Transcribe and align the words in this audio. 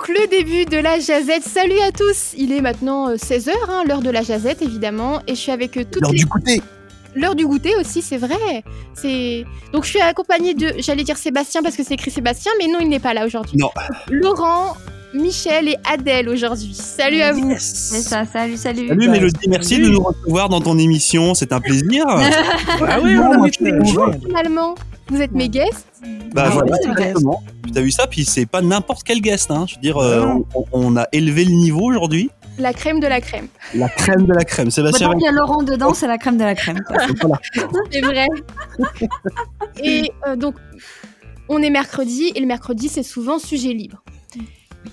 Donc 0.00 0.08
le 0.08 0.26
début 0.28 0.64
de 0.64 0.78
la 0.78 0.98
jazette. 0.98 1.42
Salut 1.42 1.78
à 1.86 1.92
tous. 1.92 2.32
Il 2.34 2.52
est 2.52 2.62
maintenant 2.62 3.12
16h, 3.16 3.50
hein, 3.68 3.84
l'heure 3.86 4.00
de 4.00 4.08
la 4.08 4.22
jazette 4.22 4.62
évidemment, 4.62 5.20
et 5.26 5.34
je 5.34 5.40
suis 5.40 5.52
avec 5.52 5.72
toutes 5.72 6.00
L'heure 6.00 6.12
les... 6.12 6.20
du 6.20 6.24
goûter. 6.24 6.62
L'heure 7.14 7.34
du 7.34 7.46
goûter 7.46 7.76
aussi, 7.76 8.00
c'est 8.00 8.16
vrai. 8.16 8.64
C'est 8.94 9.44
donc 9.74 9.84
je 9.84 9.90
suis 9.90 10.00
accompagnée 10.00 10.54
de, 10.54 10.72
j'allais 10.78 11.04
dire 11.04 11.18
Sébastien 11.18 11.62
parce 11.62 11.76
que 11.76 11.82
c'est 11.84 11.94
écrit 11.94 12.10
Sébastien, 12.10 12.50
mais 12.58 12.66
non, 12.66 12.78
il 12.80 12.88
n'est 12.88 12.98
pas 12.98 13.12
là 13.12 13.26
aujourd'hui. 13.26 13.58
Non. 13.58 13.68
Laurent, 14.08 14.74
Michel 15.12 15.68
et 15.68 15.76
Adèle 15.84 16.30
aujourd'hui. 16.30 16.72
Salut 16.72 17.20
à 17.20 17.34
vous. 17.34 17.54
C'est 17.58 18.00
ça, 18.00 18.24
salut, 18.24 18.56
salut. 18.56 18.88
Salut 18.88 19.08
Mélodie, 19.08 19.48
merci 19.50 19.74
salut. 19.74 19.84
de 19.84 19.90
nous 19.90 20.02
recevoir 20.02 20.48
dans 20.48 20.62
ton 20.62 20.78
émission, 20.78 21.34
c'est 21.34 21.52
un 21.52 21.60
plaisir. 21.60 22.06
Ah 22.88 22.98
oui, 23.02 23.18
on 23.18 23.44
est 23.44 23.86
jours. 23.86 24.14
Finalement, 24.24 24.74
vous 25.10 25.20
êtes 25.20 25.32
mes 25.32 25.48
guests. 25.48 25.86
bah 26.34 26.44
Ah 26.46 26.50
voilà, 26.50 26.76
exactement. 26.84 27.42
Tu 27.72 27.78
as 27.78 27.82
vu 27.82 27.90
ça, 27.90 28.06
puis 28.06 28.24
c'est 28.24 28.46
pas 28.46 28.62
n'importe 28.62 29.02
quel 29.04 29.20
guest. 29.20 29.50
Hein. 29.50 29.66
Je 29.68 29.74
veux 29.76 29.80
dire, 29.80 29.96
euh, 29.98 30.20
Non. 30.26 30.44
on, 30.54 30.64
on 30.72 30.96
a 30.96 31.06
élevé 31.12 31.44
le 31.44 31.52
niveau 31.52 31.82
aujourd'hui. 31.90 32.30
La 32.58 32.72
crème 32.72 33.00
de 33.00 33.06
la 33.06 33.20
crème. 33.20 33.46
La 33.74 33.88
crème 33.88 34.26
de 34.26 34.32
la 34.34 34.44
crème. 34.44 34.70
Sébastien, 34.70 35.08
Maintenant 35.08 35.18
qu'il 35.18 35.26
y 35.26 35.28
a 35.28 35.32
Laurent 35.32 35.62
dedans, 35.62 35.94
c'est 35.94 36.06
la 36.06 36.18
crème 36.18 36.36
de 36.36 36.44
la 36.44 36.54
crème. 36.54 36.78
C'est 37.90 38.00
vrai. 38.02 38.26
et 39.82 40.10
euh, 40.26 40.36
donc, 40.36 40.54
on 41.48 41.62
est 41.62 41.70
mercredi, 41.70 42.32
et 42.34 42.40
le 42.40 42.46
mercredi, 42.46 42.88
c'est 42.88 43.02
souvent 43.02 43.38
sujet 43.38 43.72
libre. 43.72 44.02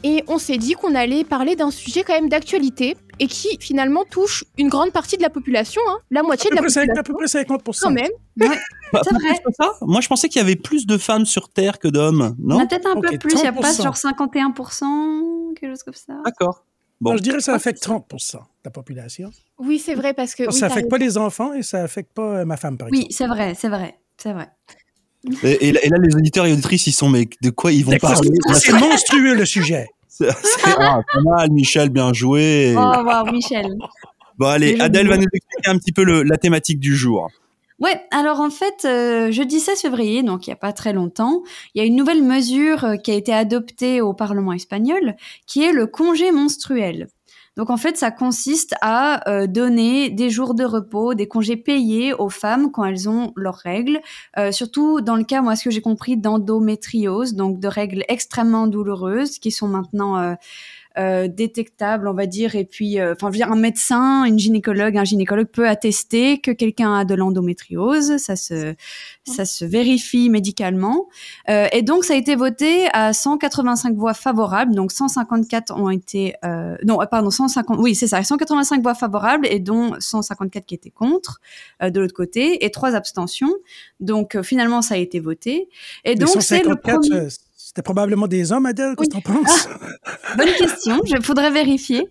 Et 0.03 0.23
on 0.27 0.37
s'est 0.37 0.57
dit 0.57 0.73
qu'on 0.73 0.95
allait 0.95 1.23
parler 1.23 1.55
d'un 1.55 1.71
sujet 1.71 2.03
quand 2.03 2.13
même 2.13 2.29
d'actualité, 2.29 2.95
et 3.19 3.27
qui 3.27 3.57
finalement 3.59 4.03
touche 4.09 4.43
une 4.57 4.69
grande 4.69 4.91
partie 4.91 5.17
de 5.17 5.21
la 5.21 5.29
population, 5.29 5.81
hein, 5.87 5.97
la 6.11 6.19
À 6.21 6.23
moitié 6.23 6.49
de 6.49 6.55
la 6.55 6.61
population 6.61 6.93
à 6.95 7.03
peu 7.03 7.13
près 7.13 7.25
50%. 7.25 7.79
quand 7.81 7.91
même. 7.91 8.11
Bah, 8.35 9.01
C'est 9.03 9.13
vrai. 9.13 9.41
ça 9.59 9.73
Moi, 9.81 10.01
je 10.01 10.07
pensais 10.07 10.29
qu'il 10.29 10.39
y 10.39 10.43
avait 10.45 10.55
plus 10.55 10.85
de 10.85 10.97
femmes 10.97 11.25
sur 11.25 11.49
Terre 11.49 11.79
que 11.79 11.87
d'hommes. 11.87 12.35
Non? 12.39 12.65
Peut-être 12.67 12.87
un 12.87 12.99
peu 12.99 13.17
plus, 13.17 13.33
il 13.33 13.41
n'y 13.41 13.47
a 13.47 13.51
pas 13.53 13.71
30%. 13.71 13.83
genre 13.83 13.95
51%, 13.97 15.53
quelque 15.59 15.71
chose 15.71 15.83
comme 15.83 15.93
ça. 15.93 16.13
D'accord. 16.25 16.63
Bon. 16.99 17.15
Je 17.15 17.21
dirais 17.21 17.37
que 17.37 17.43
ça 17.43 17.53
affecte 17.53 17.85
30% 17.85 18.33
de 18.33 18.39
la 18.65 18.71
population. 18.71 19.31
Oui, 19.59 19.77
c'est 19.79 19.93
vrai, 19.95 20.13
parce 20.13 20.33
que... 20.33 20.43
Oui, 20.47 20.53
ça 20.53 20.65
affecte 20.67 20.89
pas 20.89 20.97
les 20.97 21.17
enfants 21.17 21.53
et 21.53 21.61
ça 21.63 21.83
affecte 21.83 22.13
pas 22.13 22.39
euh, 22.39 22.45
ma 22.45 22.57
femme, 22.57 22.77
par 22.77 22.87
Oui, 22.91 23.05
exemple. 23.09 23.13
c'est 23.13 23.27
vrai, 23.27 23.53
c'est 23.55 23.69
vrai, 23.69 23.99
c'est 24.17 24.33
vrai. 24.33 24.47
Et, 25.43 25.67
et 25.67 25.71
là, 25.73 25.79
et 25.83 25.89
là, 25.89 25.97
les 25.99 26.15
auditeurs 26.15 26.45
et 26.45 26.53
auditrices, 26.53 26.87
ils 26.87 26.91
sont, 26.93 27.09
mais 27.09 27.27
de 27.41 27.49
quoi 27.49 27.71
ils 27.71 27.83
vont 27.85 27.95
parler? 27.97 28.29
C'est 28.53 28.71
monstrueux, 28.73 29.35
le 29.35 29.45
sujet. 29.45 29.87
C'est 30.17 30.31
c'est- 30.43 30.75
ah, 30.79 31.01
pas 31.13 31.21
mal, 31.21 31.51
Michel, 31.51 31.89
bien 31.89 32.11
joué. 32.13 32.73
Oh, 32.77 32.79
wow, 33.03 33.31
Michel. 33.31 33.75
Bon, 34.37 34.47
allez, 34.47 34.79
Adèle 34.79 35.07
va 35.07 35.17
nous 35.17 35.23
expliquer 35.33 35.69
un 35.69 35.77
petit 35.77 35.91
peu 35.91 36.03
le- 36.03 36.23
la 36.23 36.37
thématique 36.37 36.79
du 36.79 36.95
jour. 36.95 37.29
Ouais, 37.79 38.01
alors 38.09 38.39
en 38.41 38.49
fait, 38.49 38.85
euh, 38.85 39.31
jeudi 39.31 39.59
16 39.59 39.81
février, 39.81 40.23
donc 40.23 40.47
il 40.47 40.49
n'y 40.49 40.53
a 40.53 40.57
pas 40.57 40.73
très 40.73 40.93
longtemps, 40.93 41.43
il 41.75 41.79
y 41.79 41.81
a 41.83 41.85
une 41.87 41.95
nouvelle 41.95 42.23
mesure 42.23 42.83
euh, 42.83 42.95
qui 42.95 43.11
a 43.11 43.13
été 43.13 43.31
adoptée 43.31 44.01
au 44.01 44.13
Parlement 44.15 44.53
espagnol, 44.53 45.15
qui 45.45 45.63
est 45.63 45.73
le 45.73 45.85
congé 45.85 46.31
menstruel. 46.31 47.07
Donc 47.57 47.71
en 47.71 47.77
fait, 47.77 47.97
ça 47.97 48.11
consiste 48.11 48.75
à 48.81 49.27
euh, 49.29 49.47
donner 49.47 50.09
des 50.09 50.29
jours 50.29 50.53
de 50.53 50.63
repos, 50.63 51.15
des 51.15 51.27
congés 51.27 51.57
payés 51.57 52.13
aux 52.13 52.29
femmes 52.29 52.71
quand 52.71 52.85
elles 52.85 53.09
ont 53.09 53.33
leurs 53.35 53.55
règles, 53.55 53.99
euh, 54.37 54.51
surtout 54.51 55.01
dans 55.01 55.15
le 55.15 55.23
cas, 55.23 55.41
moi, 55.41 55.55
ce 55.55 55.63
que 55.63 55.71
j'ai 55.71 55.81
compris, 55.81 56.17
d'endométriose, 56.17 57.33
donc 57.33 57.59
de 57.59 57.67
règles 57.67 58.03
extrêmement 58.07 58.67
douloureuses 58.67 59.39
qui 59.39 59.51
sont 59.51 59.67
maintenant 59.67 60.35
euh, 60.97 61.07
euh, 61.17 61.27
détectables, 61.27 62.07
on 62.07 62.13
va 62.13 62.25
dire, 62.25 62.55
et 62.55 62.65
puis, 62.65 62.99
euh, 62.99 63.13
enfin, 63.13 63.27
je 63.27 63.33
veux 63.33 63.37
dire, 63.37 63.51
un 63.51 63.59
médecin, 63.59 64.25
une 64.25 64.37
gynécologue, 64.37 64.97
un 64.97 65.03
gynécologue 65.03 65.47
peut 65.47 65.67
attester 65.67 66.39
que 66.39 66.51
quelqu'un 66.51 66.93
a 66.93 67.05
de 67.05 67.15
l'endométriose, 67.15 68.17
ça 68.17 68.35
se, 68.35 68.75
ça 69.25 69.45
se 69.45 69.65
vérifie 69.65 70.29
médicalement, 70.29 71.07
Euh, 71.49 71.67
et 71.71 71.81
donc 71.81 72.03
ça 72.03 72.13
a 72.13 72.17
été 72.17 72.35
voté 72.35 72.87
à 72.93 73.13
185 73.13 73.95
voix 73.95 74.13
favorables, 74.13 74.75
donc 74.75 74.91
154 74.91 75.73
ont 75.75 75.89
été, 75.89 76.33
euh, 76.43 76.75
non, 76.85 76.99
pardon, 77.09 77.29
150, 77.29 77.79
oui, 77.79 77.95
c'est 77.95 78.07
ça, 78.07 78.21
185 78.23 78.81
voix 78.81 78.95
favorables 78.95 79.47
et 79.49 79.59
dont 79.59 79.95
154 79.99 80.65
qui 80.65 80.75
étaient 80.75 80.89
contre 80.89 81.39
euh, 81.81 81.89
de 81.89 81.99
l'autre 81.99 82.13
côté 82.13 82.65
et 82.65 82.71
trois 82.71 82.95
abstentions. 82.95 83.53
Donc 83.99 84.35
euh, 84.35 84.43
finalement 84.43 84.81
ça 84.81 84.95
a 84.95 84.97
été 84.97 85.19
voté. 85.19 85.69
Et 86.03 86.15
donc 86.15 86.41
c'est 86.41 86.63
le 86.63 86.75
154, 86.75 87.09
premier. 87.09 87.27
C'était 87.67 87.81
probablement 87.81 88.27
des 88.27 88.53
hommes, 88.53 88.65
Adèle, 88.65 88.95
qu'est-ce 88.95 89.09
que 89.09 89.21
t'en 89.21 89.33
penses? 89.33 89.67
Bonne 90.37 90.53
question, 90.57 91.01
il 91.05 91.21
faudrait 91.21 91.51
vérifier. 91.51 92.07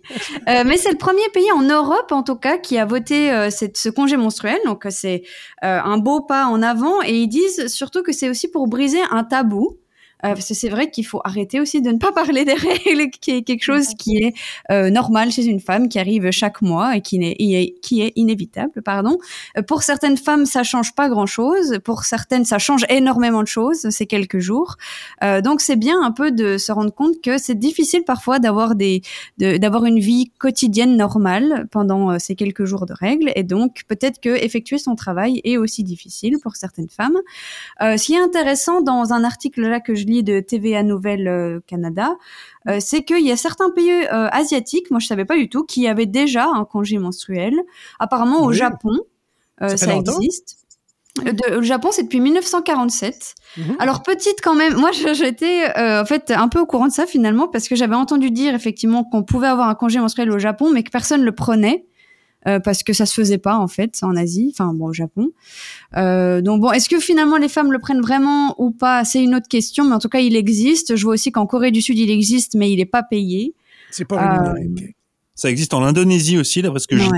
Euh, 0.49 0.65
mais 0.67 0.77
c'est 0.77 0.91
le 0.91 0.99
premier 0.99 1.27
pays 1.33 1.51
en 1.51 1.63
Europe, 1.63 2.13
en 2.13 2.23
tout 2.23 2.37
cas, 2.37 2.59
qui 2.59 2.77
a 2.77 2.85
voté 2.85 3.33
euh, 3.33 3.49
cette- 3.49 3.79
ce 3.79 3.89
congé 3.89 4.19
menstruel. 4.19 4.59
Donc 4.67 4.85
euh, 4.85 4.91
c'est 4.93 5.23
euh, 5.65 5.81
un 5.83 5.97
beau 5.97 6.21
pas 6.21 6.45
en 6.45 6.61
avant. 6.63 7.01
Et 7.07 7.17
ils 7.17 7.29
disent 7.29 7.69
surtout 7.69 8.03
que 8.03 8.13
c'est 8.13 8.29
aussi 8.29 8.49
pour 8.49 8.69
briser 8.69 9.01
un 9.11 9.25
tabou. 9.25 9.79
Euh, 10.25 10.29
parce 10.33 10.49
que 10.49 10.55
c'est 10.55 10.71
vrai 10.71 10.91
qu'il 10.91 11.05
faut 11.05 11.21
arrêter 11.25 11.61
aussi 11.61 11.83
de 11.83 11.91
ne 11.91 11.99
pas 11.99 12.11
parler 12.11 12.45
des 12.47 12.55
règles, 12.87 13.11
qui 13.11 13.33
est 13.33 13.43
quelque 13.43 13.63
chose 13.63 13.89
qui 13.99 14.17
est 14.17 14.35
euh, 14.71 14.89
normal 14.89 15.31
chez 15.31 15.45
une 15.45 15.61
femme, 15.61 15.89
qui 15.91 15.99
arrive 15.99 16.31
chaque 16.31 16.63
mois 16.63 16.97
et 16.97 17.03
qui, 17.03 17.17
est, 17.23 17.75
qui 17.83 18.01
est 18.01 18.13
inévitable. 18.17 18.81
Pardon. 18.83 19.19
Euh, 19.59 19.63
pour 19.63 19.83
certaines 19.83 20.17
femmes, 20.17 20.47
ça 20.47 20.63
change 20.63 20.95
pas 20.95 21.09
grand-chose. 21.11 21.79
Pour 21.85 22.05
certaines, 22.05 22.47
ça 22.47 22.59
change 22.59 22.85
énormément 22.89 23.43
de 23.43 23.47
choses. 23.49 23.89
C'est 23.91 24.07
quelques 24.07 24.39
jours. 24.39 24.77
Euh, 25.23 25.43
donc 25.43 25.61
c'est 25.61 25.77
bien 25.77 26.03
un 26.03 26.13
peu 26.13 26.31
de 26.33 26.57
se 26.57 26.73
rendre 26.73 26.95
compte 26.95 27.21
que 27.23 27.37
c'est 27.37 27.59
difficile 27.59 28.03
parfois 28.05 28.39
d'avoir 28.39 28.75
des 28.75 29.03
de- 29.39 29.59
d'avoir 29.59 29.85
une 29.85 29.99
vie 29.99 30.31
quotidienne 30.39 30.97
normale 30.97 31.67
pendant 31.71 32.19
ces 32.19 32.35
quelques 32.37 32.65
jours 32.65 32.87
de 32.87 32.95
règles 32.95 33.31
et 33.37 33.43
donc 33.43 33.83
peut-être 33.87 34.19
que 34.21 34.31
effectuer 34.31 34.79
son 34.79 34.95
travail 34.95 35.41
est 35.45 35.59
aussi 35.59 35.85
difficile 35.85 36.39
pour 36.43 36.57
certaines 36.57 36.89
femmes. 36.89 37.19
Ce 37.81 38.03
qui 38.03 38.15
est 38.15 38.21
intéressant 38.21 38.81
dans 38.81 39.13
un 39.13 39.25
article 39.25 39.61
là 39.63 39.81
que 39.81 39.95
je 39.95 40.06
lis 40.07 40.23
de 40.23 40.41
TVA 40.41 40.83
Nouvelle 40.83 41.29
euh, 41.29 41.61
Canada, 41.67 42.17
euh, 42.69 42.79
c'est 42.81 43.03
qu'il 43.03 43.27
y 43.27 43.31
a 43.33 43.37
certains 43.37 43.71
pays 43.71 43.91
euh, 43.91 44.29
asiatiques, 44.33 44.91
moi 44.91 45.01
je 45.01 45.07
savais 45.07 45.25
pas 45.25 45.37
du 45.37 45.49
tout, 45.49 45.65
qui 45.65 45.87
avaient 45.89 46.07
déjà 46.07 46.47
un 46.55 46.65
congé 46.65 46.99
menstruel. 46.99 47.55
Apparemment 47.99 48.43
au 48.43 48.49
Oui. 48.51 48.57
Japon, 48.57 48.93
Ça 49.61 49.95
existe. 49.95 50.57
De- 51.25 51.57
au 51.59 51.63
Japon, 51.63 51.89
c'est 51.93 52.03
depuis 52.03 52.21
1947. 52.21 53.35
Mhm. 53.57 53.77
Alors 53.79 54.03
petite 54.03 54.41
quand 54.43 54.55
même, 54.55 54.75
moi 54.77 54.91
j'étais 54.93 55.65
euh, 55.79 56.03
en 56.03 56.05
fait 56.05 56.31
un 56.31 56.49
peu 56.49 56.61
au 56.61 56.67
courant 56.67 56.89
de 56.89 56.93
ça 56.93 57.07
finalement 57.07 57.49
parce 57.49 57.69
que 57.69 57.75
j'avais 57.75 57.95
entendu 57.95 58.31
dire 58.31 58.55
effectivement 58.55 59.03
qu'on 59.03 59.23
pouvait 59.23 59.47
avoir 59.47 59.69
un 59.71 59.75
congé 59.75 59.99
menstruel 59.99 60.31
au 60.31 60.39
Japon 60.39 60.71
mais 60.73 60.83
que 60.83 60.91
personne 60.91 61.23
le 61.23 61.33
prenait 61.33 61.87
euh, 62.47 62.61
parce 62.61 62.83
que 62.83 62.93
ça 62.93 63.07
se 63.07 63.15
faisait 63.15 63.39
pas 63.39 63.57
en 63.57 63.69
fait 63.69 63.99
en 64.03 64.17
Asie, 64.17 64.51
enfin 64.53 64.73
bon 64.75 64.87
au 64.87 64.93
Japon. 64.93 65.31
Euh, 65.97 66.41
donc 66.41 66.61
bon, 66.61 66.71
est-ce 66.73 66.89
que 66.89 67.01
finalement 67.01 67.37
les 67.37 67.49
femmes 67.49 67.73
le 67.73 67.79
prennent 67.79 68.01
vraiment 68.01 68.55
ou 68.59 68.71
pas? 68.71 69.05
C'est 69.05 69.23
une 69.23 69.35
autre 69.35 69.49
question, 69.49 69.85
mais 69.85 69.95
en 69.95 69.99
tout 69.99 70.09
cas 70.09 70.21
il 70.21 70.37
existe. 70.37 70.97
Je 70.97 71.03
vois 71.05 71.15
aussi 71.15 71.33
qu'en 71.33 71.47
Corée 71.47 71.71
du 71.71 71.83
Sud 71.83 71.99
il 71.99 72.11
existe 72.11 72.55
mais 72.55 72.73
il 72.73 72.81
est 72.81 72.85
pas 72.87 73.03
payé. 73.03 73.55
C'est 73.91 74.05
pas 74.05 74.17
Euh, 74.17 74.53
rémunéré. 74.53 74.95
Ça 75.35 75.51
existe 75.51 75.75
en 75.75 75.83
Indonésie 75.83 76.39
aussi, 76.39 76.63
d'après 76.63 76.81
ce 76.81 76.87
que 76.89 76.97
j'ai. 76.97 77.11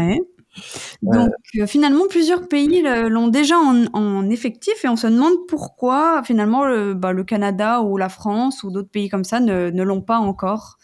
Donc 1.03 1.31
euh, 1.57 1.67
finalement, 1.67 2.07
plusieurs 2.09 2.49
pays 2.49 2.83
l'ont 2.83 3.29
déjà 3.29 3.57
en, 3.59 3.85
en 3.93 4.29
effectif 4.31 4.85
et 4.85 4.89
on 4.89 4.97
se 4.97 5.07
demande 5.07 5.47
pourquoi 5.49 6.23
finalement 6.25 6.65
le, 6.67 6.95
bah, 6.95 7.13
le 7.13 7.25
Canada 7.25 7.83
ou 7.83 7.97
la 7.97 8.09
France 8.09 8.63
ou 8.63 8.71
d'autres 8.71 8.91
pays 8.91 9.09
comme 9.09 9.25
ça 9.25 9.41
ne, 9.41 9.71
ne 9.71 9.83
l'ont 9.83 10.03
pas 10.03 10.19
encore 10.19 10.79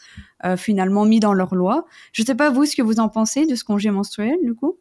euh, 0.44 0.56
finalement 0.56 1.04
mis 1.04 1.20
dans 1.20 1.32
leur 1.32 1.54
loi. 1.54 1.84
Je 2.12 2.22
sais 2.22 2.34
pas 2.34 2.50
vous 2.50 2.64
ce 2.64 2.76
que 2.76 2.82
vous 2.82 3.00
en 3.00 3.08
pensez 3.08 3.46
de 3.46 3.54
ce 3.54 3.64
congé 3.64 3.90
menstruel 3.90 4.36
du 4.42 4.54
coup? 4.54 4.78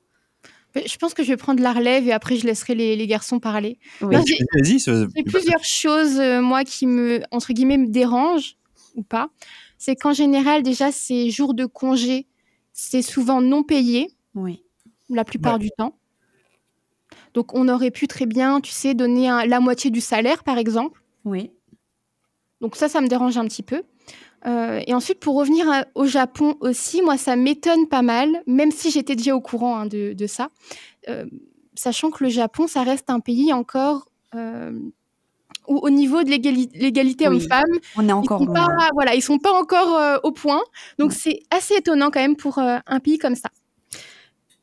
Je 0.76 0.98
pense 0.98 1.14
que 1.14 1.22
je 1.24 1.28
vais 1.30 1.38
prendre 1.38 1.62
la 1.62 1.72
relève 1.72 2.08
et 2.08 2.12
après 2.12 2.36
je 2.38 2.48
laisserai 2.48 2.74
les, 2.74 2.96
les 2.96 3.06
garçons 3.08 3.40
parler. 3.40 3.78
Oui. 4.02 4.16
J'ai- 4.26 4.36
Vas-y, 4.60 4.80
c'est- 4.80 4.92
Il 5.16 5.18
y 5.18 5.22
a 5.22 5.32
plusieurs 5.32 5.64
choses, 5.64 6.20
euh, 6.20 6.42
moi, 6.42 6.64
qui 6.64 6.88
me, 6.88 7.22
entre 7.30 7.54
guillemets, 7.54 7.78
me 7.78 7.88
dérangent 7.88 8.56
ou 8.96 9.04
pas. 9.04 9.30
C'est 9.78 9.96
qu'en 9.96 10.14
général, 10.14 10.64
déjà, 10.64 10.92
ces 10.92 11.30
jours 11.30 11.54
de 11.54 11.66
congé, 11.66 12.26
c'est 12.72 13.04
souvent 13.04 13.40
non 13.42 13.62
payé, 13.64 14.10
Oui. 14.34 14.63
La 15.16 15.24
plupart 15.26 15.54
Ouais. 15.54 15.60
du 15.60 15.70
temps. 15.78 15.96
Donc, 17.34 17.54
on 17.56 17.68
aurait 17.68 17.92
pu 17.92 18.08
très 18.08 18.26
bien, 18.26 18.62
tu 18.62 18.72
sais, 18.72 18.94
donner 18.94 19.28
un- 19.30 19.46
la 19.46 19.60
moitié 19.60 19.90
du 19.90 20.02
salaire, 20.02 20.44
par 20.44 20.58
exemple. 20.58 21.02
Oui. 21.26 21.52
Donc 22.62 22.76
ça, 22.76 22.88
ça 22.88 23.02
me 23.02 23.08
dérange 23.08 23.38
un 23.38 23.46
petit 23.46 23.64
peu. 23.64 23.84
Euh, 24.46 24.82
et 24.88 24.94
ensuite, 24.94 25.20
pour 25.20 25.36
revenir 25.36 25.70
à- 25.70 25.86
au 25.96 26.06
Japon 26.06 26.56
aussi, 26.62 27.02
moi, 27.02 27.18
ça 27.18 27.36
m'étonne 27.36 27.88
pas 27.88 28.02
mal, 28.02 28.42
même 28.48 28.72
si 28.72 28.90
j'étais 28.92 29.16
déjà 29.16 29.36
au 29.36 29.42
courant 29.42 29.78
hein, 29.80 29.86
de, 29.86 30.14
de 30.14 30.28
ça, 30.28 30.50
Euh, 31.10 31.26
sachant 31.76 32.12
que 32.12 32.24
le 32.24 32.30
Japon, 32.30 32.66
ça 32.68 32.82
reste 32.84 33.10
un 33.10 33.20
pays 33.20 33.52
encore 33.52 34.08
euh, 34.36 34.72
où, 35.68 35.78
au 35.80 35.90
niveau 35.90 36.24
de 36.24 36.30
l'égali- 36.30 36.70
l'égalité 36.74 37.28
Oui, 37.28 37.36
On 37.36 37.40
est 37.40 37.42
ils 38.24 38.28
sont 38.28 38.46
pas, 38.48 38.68
voilà, 38.94 39.14
ils 39.16 39.22
sont 39.22 39.38
pas 39.40 39.52
encore 39.52 40.22
au 40.24 40.32
point. 40.32 40.62
Donc 41.00 41.10
Ouais. 41.12 41.16
c'est 41.20 41.40
assez 41.52 41.76
étonnant 41.76 42.10
quand 42.12 42.22
même 42.22 42.36
pour 42.38 42.58
un 42.60 43.00
pays 43.02 43.18
comme 43.18 43.36
ça. 43.36 43.50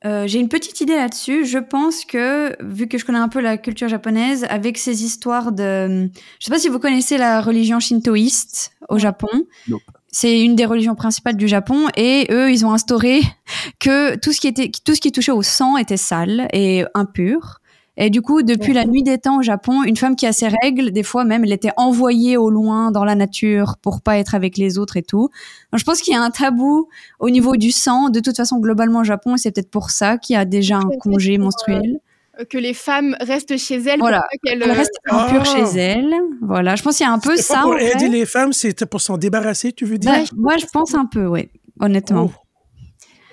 Euh, 0.05 0.27
J'ai 0.27 0.39
une 0.39 0.49
petite 0.49 0.81
idée 0.81 0.97
là-dessus. 0.97 1.45
Je 1.45 1.59
pense 1.59 2.05
que, 2.05 2.57
vu 2.63 2.89
que 2.89 2.97
je 2.97 3.05
connais 3.05 3.19
un 3.19 3.29
peu 3.29 3.41
la 3.41 3.59
culture 3.59 3.89
japonaise, 3.89 4.47
avec 4.49 4.79
ces 4.79 5.05
histoires 5.05 5.53
de... 5.53 6.11
Je 6.39 6.45
sais 6.45 6.51
pas 6.51 6.59
si 6.59 6.69
vous 6.69 6.79
connaissez 6.79 7.19
la 7.19 7.41
religion 7.41 7.81
shintoïste 7.81 8.73
au 8.89 8.99
Japon. 8.99 9.29
Non. 9.69 9.79
C'est 10.13 10.41
une 10.41 10.57
des 10.57 10.65
religions 10.65 10.97
principales 10.97 11.37
du 11.37 11.47
Japon 11.47 11.87
et 11.97 12.27
eux, 12.31 12.51
ils 12.51 12.67
ont 12.67 12.73
instauré 12.73 13.21
que 13.79 14.17
tout 14.17 14.33
ce 14.33 14.41
qui 14.41 14.49
était, 14.49 14.71
tout 14.85 14.95
ce 14.95 15.01
qui 15.01 15.13
touchait 15.13 15.33
au 15.33 15.43
sang 15.43 15.77
était 15.77 15.97
sale 15.97 16.49
et 16.53 16.85
impur. 16.95 17.60
Et 18.03 18.09
du 18.09 18.23
coup, 18.23 18.41
depuis 18.43 18.73
la 18.73 18.87
nuit 18.87 19.03
des 19.03 19.19
temps 19.19 19.41
au 19.41 19.43
Japon, 19.43 19.83
une 19.85 19.97
femme 19.99 20.17
qui 20.17 20.27
a 20.27 20.33
ses 20.33 20.49
règles, 20.63 20.91
des 20.91 21.03
fois 21.03 21.25
même, 21.25 21.45
elle 21.45 21.53
était 21.53 21.73
envoyée 21.77 22.39
au 22.39 22.49
loin 22.49 22.91
dans 22.91 23.05
la 23.05 23.15
nature 23.15 23.77
pour 23.83 24.01
pas 24.01 24.17
être 24.17 24.35
avec 24.35 24.57
les 24.57 24.79
autres 24.79 24.97
et 24.97 25.03
tout. 25.03 25.29
Donc, 25.71 25.79
je 25.79 25.85
pense 25.85 26.01
qu'il 26.01 26.15
y 26.15 26.17
a 26.17 26.23
un 26.23 26.31
tabou 26.31 26.89
au 27.19 27.29
niveau 27.29 27.57
du 27.57 27.71
sang. 27.71 28.09
De 28.09 28.21
toute 28.21 28.39
façon, 28.39 28.59
globalement 28.59 29.01
au 29.01 29.05
Japon, 29.05 29.35
et 29.35 29.39
c'est 29.39 29.51
peut-être 29.53 29.71
pour 29.71 29.91
ça 29.91 30.17
qu'il 30.17 30.33
y 30.33 30.39
a 30.39 30.47
déjà 30.47 30.79
un 30.79 30.89
congé 30.99 31.37
menstruel. 31.37 32.01
Euh, 32.41 32.45
que 32.47 32.57
les 32.57 32.73
femmes 32.73 33.17
restent 33.21 33.59
chez 33.59 33.77
elles. 33.77 34.01
Voilà. 34.01 34.25
qu'elles, 34.43 34.63
Elle 34.63 34.71
euh, 34.71 34.73
reste 34.73 34.95
impure 35.11 35.43
Ah. 35.45 35.57
chez 35.57 35.79
elle. 35.79 36.15
Voilà, 36.41 36.77
je 36.77 36.83
pense 36.83 36.97
qu'il 36.97 37.05
y 37.05 37.09
a 37.09 37.13
un 37.13 37.19
peu 37.19 37.37
ça. 37.37 37.57
pas 37.57 37.63
pour 37.65 37.73
en 37.75 37.77
fait. 37.77 37.93
aider 37.97 38.09
les 38.09 38.25
femmes, 38.25 38.55
c'était 38.55 38.87
pour 38.87 39.03
s'en 39.03 39.19
débarrasser, 39.19 39.73
tu 39.75 39.85
veux 39.85 39.99
dire? 39.99 40.11
Bah, 40.11 40.25
moi, 40.39 40.57
je 40.57 40.65
pense 40.73 40.95
un 40.95 41.05
peu, 41.05 41.27
oui, 41.27 41.51
honnêtement. 41.79 42.31
Oh. 42.35 42.41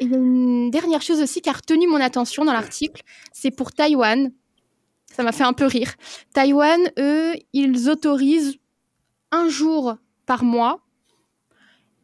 Et 0.02 0.06
il 0.06 0.12
y 0.12 0.14
a 0.14 0.18
une 0.18 0.72
dernière 0.72 1.02
chose 1.02 1.22
aussi 1.22 1.40
qui 1.40 1.50
a 1.50 1.54
retenu 1.54 1.88
mon 1.88 2.02
attention 2.02 2.44
dans 2.44 2.52
l'article, 2.54 3.02
c'est 3.32 3.52
pour 3.52 3.72
Taïwan. 3.72 4.30
Ça 5.18 5.24
m'a 5.24 5.32
fait 5.34 5.44
un 5.44 5.54
peu 5.54 5.66
rire. 5.66 5.94
Taïwan, 6.34 6.80
eux, 7.00 7.34
ils 7.52 7.90
autorisent 7.90 8.56
un 9.32 9.50
jour 9.50 9.98
par 10.28 10.44
mois 10.44 10.80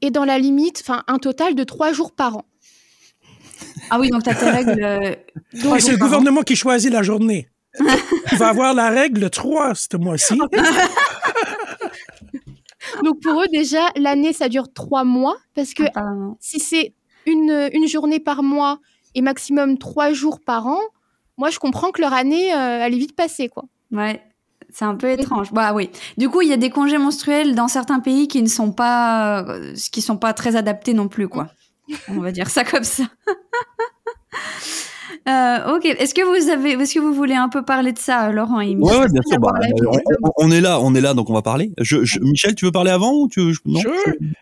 et 0.01 0.09
dans 0.11 0.25
la 0.25 0.39
limite, 0.39 0.81
enfin 0.83 1.03
un 1.07 1.19
total 1.19 1.53
de 1.55 1.63
trois 1.63 1.93
jours 1.93 2.11
par 2.11 2.37
an. 2.37 2.45
Ah 3.91 3.99
oui, 3.99 4.09
donc 4.09 4.23
tu 4.23 4.29
as 4.29 4.35
tes 4.35 4.49
règles. 4.49 4.83
euh, 4.83 5.15
Ah, 5.71 5.79
c'est 5.79 5.91
le 5.91 5.97
an. 5.97 5.99
gouvernement 5.99 6.41
qui 6.41 6.55
choisit 6.55 6.91
la 6.91 7.03
journée. 7.03 7.47
Tu 8.29 8.35
vas 8.35 8.49
avoir 8.49 8.73
la 8.73 8.89
règle 8.89 9.29
3 9.29 9.75
ce 9.75 9.97
mois-ci. 9.97 10.39
Donc 13.03 13.19
pour 13.21 13.41
eux 13.41 13.47
déjà, 13.51 13.89
l'année 13.95 14.33
ça 14.33 14.49
dure 14.49 14.71
trois 14.73 15.03
mois 15.03 15.37
parce 15.55 15.73
que 15.73 15.83
si 16.39 16.59
c'est 16.59 16.93
une, 17.25 17.69
une 17.73 17.87
journée 17.87 18.19
par 18.19 18.43
mois 18.43 18.79
et 19.15 19.21
maximum 19.21 19.77
trois 19.77 20.13
jours 20.13 20.39
par 20.45 20.67
an, 20.67 20.79
moi 21.37 21.49
je 21.49 21.59
comprends 21.59 21.91
que 21.91 22.01
leur 22.01 22.13
année 22.13 22.53
euh, 22.53 22.79
elle 22.81 22.93
est 22.93 22.97
vite 22.97 23.15
passée 23.15 23.49
quoi. 23.49 23.63
Ouais. 23.91 24.21
C'est 24.71 24.85
un 24.85 24.95
peu 24.95 25.11
étrange. 25.11 25.51
Bah 25.53 25.71
oui. 25.75 25.91
Du 26.17 26.29
coup, 26.29 26.41
il 26.41 26.49
y 26.49 26.53
a 26.53 26.57
des 26.57 26.71
congés 26.71 26.97
menstruels 26.97 27.53
dans 27.53 27.67
certains 27.67 27.99
pays 27.99 28.27
qui 28.27 28.41
ne 28.41 28.47
sont 28.47 28.71
pas, 28.71 29.43
euh, 29.47 29.75
qui 29.91 30.01
sont 30.01 30.17
pas 30.17 30.33
très 30.33 30.55
adaptés 30.55 30.95
non 30.95 31.07
plus, 31.07 31.27
quoi. 31.27 31.49
On 32.07 32.19
va 32.19 32.31
dire 32.31 32.49
ça 32.49 32.63
comme 32.71 32.83
ça. 32.83 33.03
Euh, 35.29 35.75
ok. 35.75 35.85
Est-ce 35.85 36.13
que 36.13 36.21
vous 36.21 36.49
avez, 36.49 36.71
est-ce 36.71 36.95
que 36.95 36.99
vous 36.99 37.13
voulez 37.13 37.35
un 37.35 37.47
peu 37.47 37.63
parler 37.63 37.93
de 37.93 37.99
ça, 37.99 38.29
Laurent 38.31 38.59
et 38.59 38.75
Michel? 38.75 38.97
Ouais, 38.97 39.03
ouais, 39.03 39.09
bien 39.11 39.21
sûr. 39.25 39.39
Bah, 39.39 39.51
on, 40.37 40.51
est 40.51 40.59
là, 40.59 40.81
on 40.81 40.93
est 40.95 41.01
là, 41.01 41.13
donc 41.13 41.29
on 41.29 41.33
va 41.33 41.41
parler. 41.41 41.71
Je, 41.79 42.03
je- 42.03 42.19
Michel, 42.19 42.55
tu 42.55 42.65
veux 42.65 42.71
parler 42.71 42.91
avant 42.91 43.13
ou 43.13 43.29
tu 43.29 43.39
veux, 43.39 43.53
non? 43.65 43.79
Sure. 43.79 43.91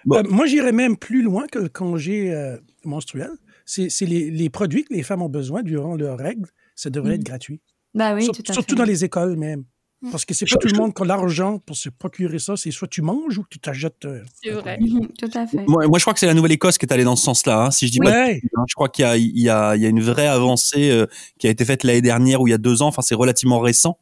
Bon. 0.06 0.16
Euh, 0.18 0.24
moi, 0.30 0.46
j'irais 0.48 0.72
même 0.72 0.98
plus 0.98 1.22
loin 1.22 1.46
que 1.52 1.60
le 1.60 1.70
congé 1.70 2.34
euh, 2.34 2.58
menstruel. 2.84 3.30
C'est 3.66 3.90
c'est 3.90 4.06
les, 4.08 4.32
les 4.32 4.50
produits 4.50 4.84
que 4.84 4.94
les 4.94 5.04
femmes 5.04 5.22
ont 5.22 5.30
besoin 5.30 5.62
durant 5.62 5.96
leurs 5.96 6.18
règles. 6.18 6.48
Ça 6.82 6.90
devrait 6.90 7.16
être 7.16 7.24
gratuit. 7.24 7.62
Bah 7.94 8.16
oui, 8.16 8.24
Sur- 8.24 8.34
tout 8.34 8.44
à 8.50 8.54
surtout 8.54 8.76
fait. 8.76 8.80
dans 8.80 8.86
les 8.86 9.04
écoles 9.06 9.36
même. 9.38 9.66
Parce 10.12 10.26
que 10.26 10.34
c'est 10.34 10.48
pas 10.50 10.56
tout 10.58 10.68
le 10.68 10.76
monde 10.80 10.96
qui 10.96 11.04
a 11.04 11.06
l'argent 11.06 11.60
pour 11.60 11.76
se 11.76 11.88
procurer 11.90 12.40
ça. 12.40 12.58
C'est 12.58 12.72
soit 12.72 12.88
tu 12.88 13.04
manges 13.04 13.38
ou 13.38 13.44
tu 13.48 13.60
t'achètes. 13.60 14.04
euh, 14.06 14.24
C'est 14.44 14.50
vrai. 14.50 14.80
Mhm, 14.82 15.10
tout 15.16 15.30
à 15.36 15.46
fait. 15.46 15.64
Moi, 15.68 15.86
moi, 15.86 16.00
je 16.00 16.04
crois 16.04 16.16
que 16.16 16.20
c'est 16.20 16.26
la 16.26 16.34
Nouvelle-Écosse 16.34 16.80
qui 16.80 16.88
est 16.88 16.92
allée 16.92 17.04
dans 17.04 17.16
ce 17.16 17.24
sens-là. 17.24 17.66
hein, 17.66 17.70
si 17.70 17.86
je 17.86 17.92
dis 17.92 18.00
pas, 18.00 18.10
de 18.10 18.16
Ouais. 18.16 18.34
bêtises, 18.34 18.50
hein. 18.58 18.64
je 18.68 18.74
crois 18.74 18.90
qu'il 18.90 19.04
y 19.04 19.08
a, 19.08 19.16
il 19.16 19.40
y 19.40 19.48
a, 19.48 19.76
il 19.76 19.82
y 19.84 19.86
a 19.86 19.90
une 19.90 20.02
vraie 20.02 20.26
avancée 20.26 20.90
euh, 20.90 21.06
qui 21.38 21.46
a 21.46 21.52
été 21.52 21.66
faite 21.66 21.84
l'année 21.84 22.02
dernière 22.02 22.42
ou 22.42 22.48
il 22.48 22.50
y 22.50 22.54
a 22.56 22.58
deux 22.58 22.82
ans. 22.82 22.88
Enfin, 22.88 23.04
c'est 23.04 23.14
relativement 23.14 23.60
récent, 23.60 24.00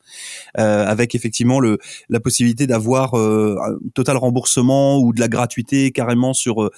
euh, 0.57 0.85
avec 0.85 1.15
effectivement 1.15 1.59
le 1.59 1.79
la 2.07 2.21
possibilité 2.21 2.65
d'avoir 2.65 3.15
euh, 3.15 3.57
un 3.67 3.75
total 3.93 4.15
remboursement 4.15 4.99
ou 5.01 5.11
de 5.11 5.19
la 5.19 5.27
gratuité 5.27 5.91
carrément 5.91 6.33
sur 6.33 6.69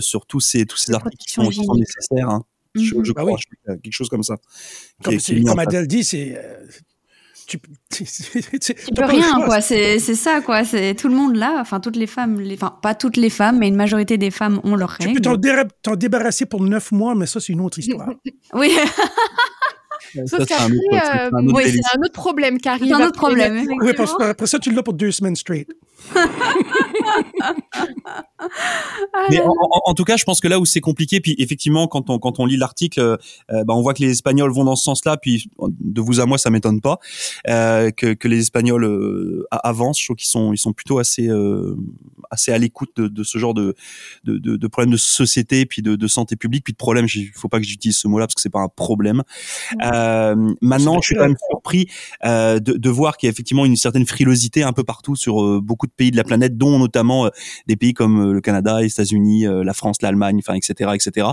sur 0.00 0.26
tous 0.26 0.40
ces 0.40 0.66
tous 0.66 0.76
ces 0.76 0.90
La 0.90 0.98
articles 0.98 1.22
qui 1.24 1.32
sont, 1.32 1.42
qui 1.48 1.54
sont 1.54 1.62
hygiénique. 1.62 1.86
nécessaires. 1.86 2.30
hein. 2.30 2.42
Je, 2.78 2.94
Mhm. 2.94 3.04
je 3.04 3.12
Bah 3.12 3.22
crois, 3.22 3.32
oui. 3.34 3.38
je 3.40 3.46
crois 3.56 3.74
y 3.74 3.76
a 3.76 3.80
quelque 3.80 3.92
chose 3.92 4.08
comme 4.08 4.22
ça. 4.22 4.36
Comme, 5.02 5.14
est- 5.14 5.44
comme. 5.46 5.58
Adèle 5.58 5.86
dit, 5.86 6.04
c'est. 6.04 6.36
euh, 6.36 6.66
tu 7.46 7.58
tu, 7.90 8.04
Tu 8.04 8.74
peux 8.94 9.04
rien, 9.04 9.40
quoi. 9.44 9.60
C'est 9.60 9.98
c'est 10.00 10.16
ça, 10.16 10.40
quoi. 10.40 10.64
C'est 10.64 10.94
tout 10.96 11.08
le 11.08 11.14
monde 11.14 11.36
là. 11.36 11.58
Enfin, 11.60 11.78
toutes 11.78 11.94
les 11.96 12.08
femmes, 12.08 12.40
les... 12.40 12.54
enfin, 12.54 12.76
pas 12.82 12.94
toutes 12.96 13.16
les 13.16 13.30
femmes, 13.30 13.58
mais 13.58 13.68
une 13.68 13.76
majorité 13.76 14.18
des 14.18 14.32
femmes 14.32 14.60
ont 14.64 14.74
leurs 14.74 14.98
Tu 14.98 15.04
peux 15.06 15.08
règles. 15.10 15.20
t'en 15.20 15.36
dé- 15.36 15.62
t'en 15.82 15.94
débarrasser 15.94 16.46
pour 16.46 16.60
neuf 16.62 16.90
mois, 16.90 17.14
mais 17.14 17.26
ça, 17.26 17.38
c'est 17.40 17.52
une 17.52 17.60
autre 17.60 17.78
histoire. 17.78 18.08
Oui, 18.54 18.70
Ça, 20.14 20.22
Sauf 20.38 20.46
c'est 20.48 20.54
un 20.54 20.66
autre- 20.66 20.74
qu'après, 20.90 21.06
c'est 21.12 21.20
euh, 21.20 21.30
un 21.38 21.46
autre 21.46 21.56
oui, 21.56 21.80
un 21.94 22.00
autre 22.00 22.12
problème 22.12 22.58
qui 22.58 22.68
arrive. 22.68 22.86
c'est 22.88 22.94
un 22.94 22.98
autre 22.98 23.06
après. 23.08 23.18
problème. 23.18 23.66
oui, 23.82 23.92
parce 23.96 24.14
qu'après 24.16 24.46
ça, 24.46 24.58
tu 24.58 24.72
l'as 24.72 24.82
pour 24.82 24.94
deux 24.94 25.10
semaines 25.10 25.36
straight. 25.36 25.68
Ah 29.12 29.26
Mais 29.30 29.40
en, 29.40 29.48
en- 29.48 29.80
en 29.86 29.94
tout 29.94 30.04
cas, 30.04 30.16
je 30.16 30.24
pense 30.24 30.40
que 30.40 30.48
là 30.48 30.58
où 30.60 30.66
c'est 30.66 30.80
compliqué, 30.80 31.20
puis 31.20 31.34
effectivement, 31.38 31.86
quand 31.88 32.10
on 32.10 32.18
quand 32.18 32.38
on 32.40 32.46
lit 32.46 32.56
l'article, 32.56 33.00
euh, 33.00 33.16
euh, 33.50 33.64
bah, 33.64 33.74
on 33.74 33.82
voit 33.82 33.94
que 33.94 34.02
les 34.02 34.10
Espagnols 34.10 34.52
vont 34.52 34.64
dans 34.64 34.76
ce 34.76 34.84
sens-là. 34.84 35.16
Puis 35.16 35.48
de 35.80 36.00
vous 36.00 36.20
à 36.20 36.26
moi, 36.26 36.38
ça 36.38 36.50
m'étonne 36.50 36.80
pas 36.80 36.98
euh, 37.48 37.90
que, 37.90 38.14
que 38.14 38.28
les 38.28 38.40
Espagnols 38.40 38.84
euh, 38.84 39.46
avancent. 39.50 39.98
Je 40.00 40.06
trouve 40.06 40.16
qu'ils 40.16 40.28
sont 40.28 40.52
ils 40.52 40.58
sont 40.58 40.72
plutôt 40.72 40.98
assez 40.98 41.28
assez 42.30 42.52
à 42.52 42.58
l'écoute 42.58 42.90
de, 42.96 43.08
de 43.08 43.22
ce 43.24 43.38
genre 43.38 43.54
de 43.54 43.74
de, 44.24 44.38
de, 44.38 44.56
de 44.56 44.66
problèmes 44.66 44.92
de 44.92 44.96
société, 44.96 45.66
puis 45.66 45.82
de, 45.82 45.96
de 45.96 46.08
santé 46.08 46.36
publique, 46.36 46.64
puis 46.64 46.72
de 46.72 46.78
problèmes. 46.78 47.06
Il 47.14 47.30
faut 47.34 47.48
pas 47.48 47.58
que 47.58 47.66
j'utilise 47.66 47.96
ce 47.96 48.08
mot-là 48.08 48.26
parce 48.26 48.34
que 48.34 48.40
c'est 48.40 48.50
pas 48.50 48.60
un 48.60 48.68
problème. 48.68 49.22
Maintenant, 50.60 51.00
je 51.00 51.06
suis 51.06 51.16
quand 51.16 51.26
même 51.26 51.36
surpris 51.50 51.88
de, 52.24 52.58
de 52.58 52.90
voir 52.90 53.16
qu'il 53.16 53.26
y 53.26 53.30
a 53.30 53.32
effectivement 53.32 53.64
une 53.64 53.76
certaine 53.76 54.06
frilosité 54.06 54.62
un 54.62 54.72
peu 54.72 54.84
partout 54.84 55.16
sur 55.16 55.60
beaucoup 55.62 55.86
de 55.86 55.92
pays 55.96 56.10
de 56.10 56.16
la 56.16 56.24
planète, 56.24 56.56
dont 56.56 56.78
notamment 56.78 57.26
euh, 57.26 57.30
des 57.66 57.76
pays 57.76 57.94
comme 57.94 58.30
euh, 58.30 58.32
le 58.32 58.40
Canada, 58.40 58.80
les 58.80 58.86
États-Unis, 58.88 59.46
euh, 59.46 59.64
la 59.64 59.74
France, 59.74 59.96
l'Allemagne, 60.02 60.38
enfin 60.38 60.54
etc. 60.54 60.90
etc. 60.94 61.28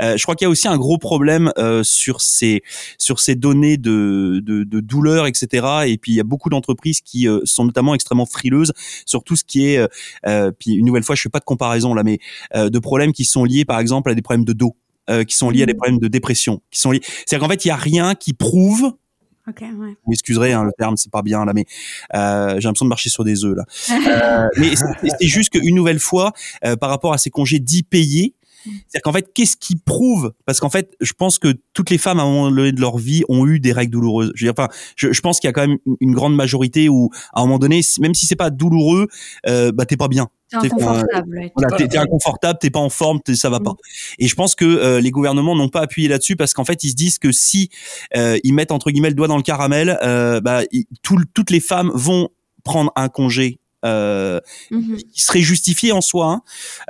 Je 0.00 0.22
crois 0.22 0.34
qu'il 0.34 0.44
y 0.44 0.48
a 0.48 0.50
aussi 0.50 0.68
un 0.68 0.76
gros 0.76 0.98
problème 0.98 1.52
euh, 1.58 1.82
sur 1.82 2.20
ces 2.20 2.62
sur 2.98 3.20
ces 3.20 3.34
données 3.34 3.76
de, 3.76 4.40
de, 4.44 4.64
de 4.64 4.80
douleur, 4.80 5.26
etc. 5.26 5.66
Et 5.86 5.98
puis 5.98 6.12
il 6.12 6.16
y 6.16 6.20
a 6.20 6.24
beaucoup 6.24 6.50
d'entreprises 6.50 7.00
qui 7.00 7.28
euh, 7.28 7.40
sont 7.44 7.64
notamment 7.64 7.94
extrêmement 7.94 8.26
frileuses 8.26 8.72
sur 9.06 9.22
tout 9.24 9.36
ce 9.36 9.44
qui 9.44 9.66
est. 9.66 9.78
euh, 9.78 9.86
euh, 10.26 10.50
puis 10.58 10.72
une 10.72 10.86
nouvelle 10.86 11.02
fois, 11.04 11.14
je 11.14 11.22
fais 11.22 11.28
pas 11.28 11.40
de 11.40 11.44
comparaison 11.44 11.94
là, 11.94 12.02
mais 12.02 12.18
euh, 12.56 12.70
de 12.70 12.78
problèmes 12.78 13.12
qui 13.12 13.24
sont 13.24 13.44
liés 13.44 13.64
par 13.64 13.78
exemple 13.80 14.10
à 14.10 14.14
des 14.14 14.22
problèmes 14.22 14.44
de 14.44 14.52
dos. 14.52 14.76
euh, 15.10 15.24
qui 15.24 15.36
sont 15.36 15.50
liés 15.50 15.62
à 15.62 15.66
des 15.66 15.74
problèmes 15.74 15.98
de 15.98 16.08
dépression, 16.08 16.60
qui 16.70 16.80
sont 16.80 16.90
liés. 16.90 17.00
C'est-à-dire 17.02 17.40
qu'en 17.46 17.50
fait, 17.50 17.64
il 17.64 17.68
y 17.68 17.70
a 17.70 17.76
rien 17.76 18.14
qui 18.14 18.34
prouve 18.34 18.92
Ok, 19.48 19.62
ouais. 19.62 19.70
vous 19.70 20.10
m'excuserez, 20.10 20.52
hein, 20.52 20.64
le 20.64 20.72
terme, 20.76 20.96
c'est 20.96 21.10
pas 21.10 21.22
bien 21.22 21.44
là, 21.44 21.52
mais 21.54 21.64
euh, 22.14 22.60
j'ai 22.60 22.68
l'impression 22.68 22.84
de 22.84 22.88
marcher 22.88 23.08
sur 23.08 23.24
des 23.24 23.44
œufs 23.44 23.56
là. 23.56 23.64
Euh, 24.08 24.48
mais 24.56 24.74
c'est 24.74 24.86
c'est 25.20 25.26
juste 25.26 25.50
qu'une 25.50 25.74
nouvelle 25.74 25.98
fois, 25.98 26.32
euh, 26.64 26.76
par 26.76 26.88
rapport 26.88 27.12
à 27.12 27.18
ces 27.18 27.30
congés 27.30 27.58
dits 27.58 27.82
payés, 27.82 28.34
c'est-à-dire 28.64 29.02
qu'en 29.04 29.12
fait, 29.12 29.30
qu'est-ce 29.34 29.56
qui 29.56 29.76
prouve? 29.76 30.32
Parce 30.46 30.60
qu'en 30.60 30.70
fait, 30.70 30.94
je 31.00 31.12
pense 31.12 31.38
que 31.38 31.54
toutes 31.74 31.90
les 31.90 31.98
femmes 31.98 32.18
à 32.18 32.22
un 32.22 32.26
moment 32.26 32.50
donné 32.50 32.72
de 32.72 32.80
leur 32.80 32.98
vie 32.98 33.22
ont 33.28 33.46
eu 33.46 33.60
des 33.60 33.72
règles 33.72 33.92
douloureuses. 33.92 34.32
Je 34.34 34.44
veux 34.44 34.52
dire, 34.52 34.62
enfin, 34.64 34.68
je, 34.96 35.12
je 35.12 35.20
pense 35.20 35.40
qu'il 35.40 35.48
y 35.48 35.50
a 35.50 35.52
quand 35.52 35.66
même 35.66 35.78
une- 36.00 36.14
grande 36.14 36.34
majorité 36.34 36.88
où, 36.88 37.10
à 37.32 37.40
un 37.40 37.44
moment 37.44 37.58
donné, 37.58 37.80
même 38.00 38.14
si 38.14 38.26
c'est 38.26 38.36
pas 38.36 38.50
douloureux, 38.50 39.06
euh, 39.46 39.70
bah 39.72 39.86
t'es 39.86 39.96
pas 39.96 40.08
bien. 40.08 40.28
C'est 40.62 40.68
inconfortable. 40.86 41.28
Voilà, 41.56 41.68
t'es, 41.76 41.88
t'es 41.88 41.98
inconfortable, 41.98 42.58
t'es 42.60 42.70
pas 42.70 42.78
en 42.80 42.88
forme, 42.88 43.20
t'es- 43.20 43.34
ça 43.36 43.50
va 43.50 43.60
pas. 43.60 43.74
Et 44.18 44.26
je 44.28 44.34
pense 44.34 44.54
que 44.54 44.64
euh, 44.64 45.00
les 45.00 45.10
gouvernements 45.10 45.54
n'ont 45.54 45.68
pas 45.68 45.80
appuyé 45.82 46.08
là-dessus 46.08 46.36
parce 46.36 46.54
qu'en 46.54 46.64
fait 46.64 46.82
ils 46.84 46.90
se 46.90 46.94
disent 46.94 47.18
que 47.18 47.30
si 47.32 47.68
euh, 48.16 48.38
ils 48.44 48.54
mettent 48.54 48.72
entre 48.72 48.90
guillemets 48.90 49.10
le 49.10 49.14
doigt 49.14 49.28
dans 49.28 49.36
le 49.36 49.42
caramel, 49.42 49.98
euh, 50.02 50.40
bah, 50.40 50.62
ils- 50.72 50.86
tout- 51.02 51.18
toutes 51.34 51.50
les 51.50 51.60
femmes 51.60 51.90
vont 51.94 52.30
prendre 52.64 52.92
un 52.96 53.08
congé. 53.08 53.60
Euh, 53.84 54.40
Mhm. 54.72 54.96
qui 55.12 55.22
serait 55.22 55.40
justifié 55.40 55.92
en 55.92 56.00
soi, 56.00 56.26
hein. 56.32 56.42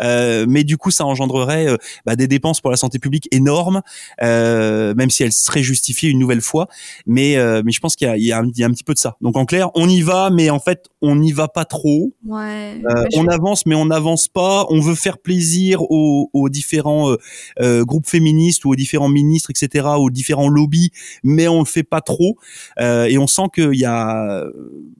Euh, 0.02 0.46
mais 0.48 0.64
du 0.64 0.78
coup 0.78 0.90
ça 0.90 1.04
engendrerait 1.04 1.66
euh, 1.68 1.76
bah, 2.06 2.16
des 2.16 2.26
dépenses 2.28 2.62
pour 2.62 2.70
la 2.70 2.78
santé 2.78 2.98
publique 2.98 3.28
énormes, 3.30 3.82
euh, 4.22 4.94
même 4.94 5.10
si 5.10 5.22
elles 5.22 5.32
seraient 5.34 5.62
justifiées 5.62 6.08
une 6.08 6.18
nouvelle 6.18 6.40
fois. 6.40 6.66
Mais 7.06 7.36
mais 7.64 7.72
je 7.72 7.80
pense 7.80 7.94
qu'il 7.94 8.08
y 8.16 8.20
y, 8.22 8.26
y 8.28 8.32
a 8.32 8.38
un 8.38 8.48
petit 8.72 8.84
peu 8.84 8.94
de 8.94 8.98
ça. 8.98 9.16
Donc 9.20 9.36
en 9.36 9.44
clair, 9.44 9.68
on 9.74 9.86
y 9.88 10.00
va, 10.00 10.30
mais 10.30 10.48
en 10.48 10.60
fait 10.60 10.86
on 11.02 11.16
n'y 11.16 11.32
va 11.32 11.48
pas 11.48 11.66
trop. 11.66 12.14
Ouais. 12.24 12.80
Euh, 12.90 13.04
je- 13.12 13.18
on 13.18 13.26
avance, 13.28 13.66
mais 13.66 13.74
on 13.74 13.84
n'avance 13.86 14.28
pas. 14.28 14.64
On 14.70 14.80
veut 14.80 14.94
faire 14.94 15.18
plaisir 15.18 15.82
aux, 15.90 16.30
aux 16.32 16.48
différents 16.48 17.10
euh, 17.10 17.16
euh, 17.60 17.84
groupes 17.84 18.06
féministes 18.08 18.64
ou 18.64 18.70
aux 18.72 18.76
différents 18.76 19.08
ministres, 19.10 19.50
etc., 19.50 19.86
aux 19.98 20.10
différents 20.10 20.48
lobbies, 20.48 20.90
mais 21.22 21.48
on 21.48 21.58
le 21.58 21.66
fait 21.66 21.82
pas 21.82 22.00
trop. 22.00 22.38
Euh, 22.80 23.04
et 23.04 23.18
on 23.18 23.26
sent 23.26 23.42
qu'il 23.54 23.74
y 23.74 23.84
a, 23.84 24.44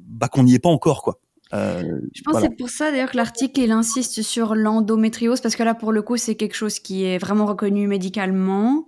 bah, 0.07 0.28
qu'on 0.28 0.42
n'y 0.42 0.54
est 0.54 0.59
pas 0.59 0.68
encore, 0.68 1.02
quoi. 1.02 1.18
Euh, 1.55 2.00
Je 2.14 2.23
pense 2.23 2.33
Voilà. 2.33 2.49
que 2.49 2.52
c'est 2.52 2.57
pour 2.59 2.69
ça 2.71 2.90
d'ailleurs 2.90 3.11
que 3.11 3.17
l'article 3.17 3.61
il 3.61 3.71
insiste 3.71 4.23
sur 4.23 4.55
l'endométriose 4.55 5.40
parce 5.40 5.57
que 5.57 5.62
là 5.62 5.75
pour 5.75 5.93
le 5.93 6.02
coup 6.02 6.17
c'est 6.19 6.35
quelque 6.35 6.55
chose 6.55 6.78
qui 6.78 7.05
est 7.05 7.19
vraiment 7.19 7.47
reconnu 7.47 7.87
médicalement. 7.87 8.87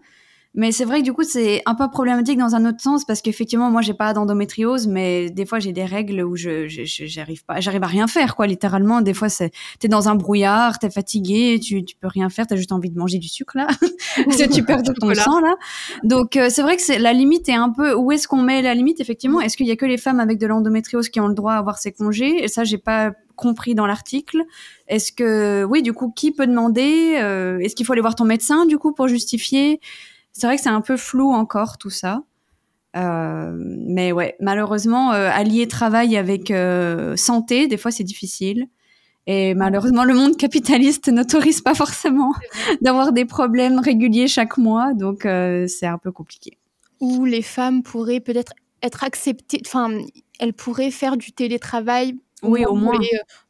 Mais 0.54 0.72
c'est 0.72 0.84
vrai 0.84 0.98
que 0.98 1.04
du 1.04 1.12
coup 1.12 1.22
c'est 1.22 1.62
un 1.64 1.76
peu 1.76 1.88
problématique 1.90 2.36
dans 2.36 2.56
un 2.56 2.64
autre 2.68 2.80
sens 2.80 3.04
parce 3.04 3.22
qu'effectivement 3.22 3.70
moi 3.70 3.82
j'ai 3.82 3.94
pas 3.94 4.12
d'endométriose 4.12 4.88
mais 4.88 5.30
des 5.30 5.46
fois 5.46 5.60
j'ai 5.60 5.72
des 5.72 5.84
règles 5.84 6.22
où 6.24 6.34
je 6.34 6.66
j'arrive 6.66 7.44
pas 7.44 7.60
j'arrive 7.60 7.84
à 7.84 7.86
rien 7.86 8.08
faire 8.08 8.34
quoi 8.34 8.48
littéralement. 8.48 9.00
Des 9.00 9.14
fois 9.14 9.28
c'est 9.28 9.52
t'es 9.78 9.86
dans 9.86 10.08
un 10.08 10.16
brouillard 10.16 10.80
t'es 10.80 10.90
fatigué 10.90 11.60
tu 11.62 11.84
tu 11.84 11.94
peux 11.94 12.08
rien 12.08 12.28
faire 12.30 12.48
t'as 12.48 12.56
juste 12.56 12.72
envie 12.72 12.90
de 12.90 12.98
manger 12.98 13.18
du 13.18 13.28
sucre 13.28 13.56
là. 13.56 13.68
Tu 14.52 14.64
perds 14.64 14.82
tout 14.82 14.92
ton 14.94 15.14
sang 15.14 15.38
là. 15.40 15.54
Donc 16.02 16.36
euh, 16.36 16.48
c'est 16.50 16.62
vrai 16.62 16.74
que 16.74 16.82
c'est 16.82 16.98
la 16.98 17.12
limite 17.12 17.48
est 17.48 17.54
un 17.54 17.70
peu 17.70 17.94
où 17.94 18.10
est-ce 18.10 18.26
qu'on 18.26 18.42
met 18.42 18.60
la 18.60 18.74
limite 18.74 19.00
effectivement? 19.00 19.40
Est-ce 19.40 19.56
qu'il 19.56 19.66
y 19.66 19.70
a 19.70 19.76
que 19.76 19.86
les 19.86 19.98
femmes 19.98 20.18
avec 20.18 20.38
de 20.38 20.46
l'endométriose 20.48 21.08
qui 21.08 21.20
ont 21.20 21.28
le 21.28 21.34
droit 21.34 21.52
à 21.52 21.58
avoir 21.58 21.78
ces 21.78 21.92
congés? 21.92 22.42
Et 22.42 22.48
ça 22.48 22.64
j'ai 22.64 22.78
pas 22.78 23.12
compris 23.36 23.76
dans 23.76 23.86
l'article. 23.86 24.42
Est-ce 24.88 25.12
que 25.12 25.64
oui 25.64 25.82
du 25.82 25.92
coup 25.92 26.10
qui 26.10 26.32
peut 26.32 26.46
demander 26.48 27.18
Euh, 27.20 27.58
est-ce 27.60 27.74
qu'il 27.76 27.86
faut 27.86 27.92
aller 27.92 28.02
voir 28.02 28.14
ton 28.16 28.24
médecin 28.24 28.66
du 28.66 28.78
coup 28.78 28.92
pour 28.92 29.06
justifier? 29.08 29.80
C'est 30.32 30.46
vrai 30.46 30.56
que 30.56 30.62
c'est 30.62 30.68
un 30.68 30.80
peu 30.80 30.96
flou 30.96 31.30
encore 31.32 31.78
tout 31.78 31.90
ça 31.90 32.22
Euh, 32.96 33.52
mais 33.54 34.10
ouais, 34.10 34.34
malheureusement, 34.40 35.12
euh, 35.12 35.30
allier 35.32 35.68
travail 35.68 36.16
avec 36.16 36.50
euh, 36.50 37.14
santé, 37.16 37.68
des 37.68 37.76
fois 37.76 37.92
c'est 37.92 38.04
difficile. 38.04 38.66
Et 39.26 39.54
malheureusement, 39.54 40.02
le 40.02 40.14
monde 40.14 40.36
capitaliste 40.36 41.08
n'autorise 41.12 41.60
pas 41.60 41.74
forcément 41.74 42.32
d'avoir 42.80 43.12
des 43.12 43.24
problèmes 43.24 43.78
réguliers 43.78 44.26
chaque 44.26 44.58
mois, 44.58 44.92
donc 44.94 45.20
c'est 45.22 45.86
un 45.86 45.98
peu 45.98 46.10
compliqué. 46.10 46.58
Ou 47.00 47.24
les 47.24 47.42
femmes 47.42 47.82
pourraient 47.82 48.20
peut-être 48.20 48.54
être 48.82 49.04
acceptées, 49.04 49.60
enfin, 49.64 49.90
elles 50.40 50.54
pourraient 50.54 50.90
faire 50.90 51.16
du 51.16 51.32
télétravail. 51.32 52.16
Oui, 52.42 52.64
au 52.64 52.74
moins. 52.74 52.98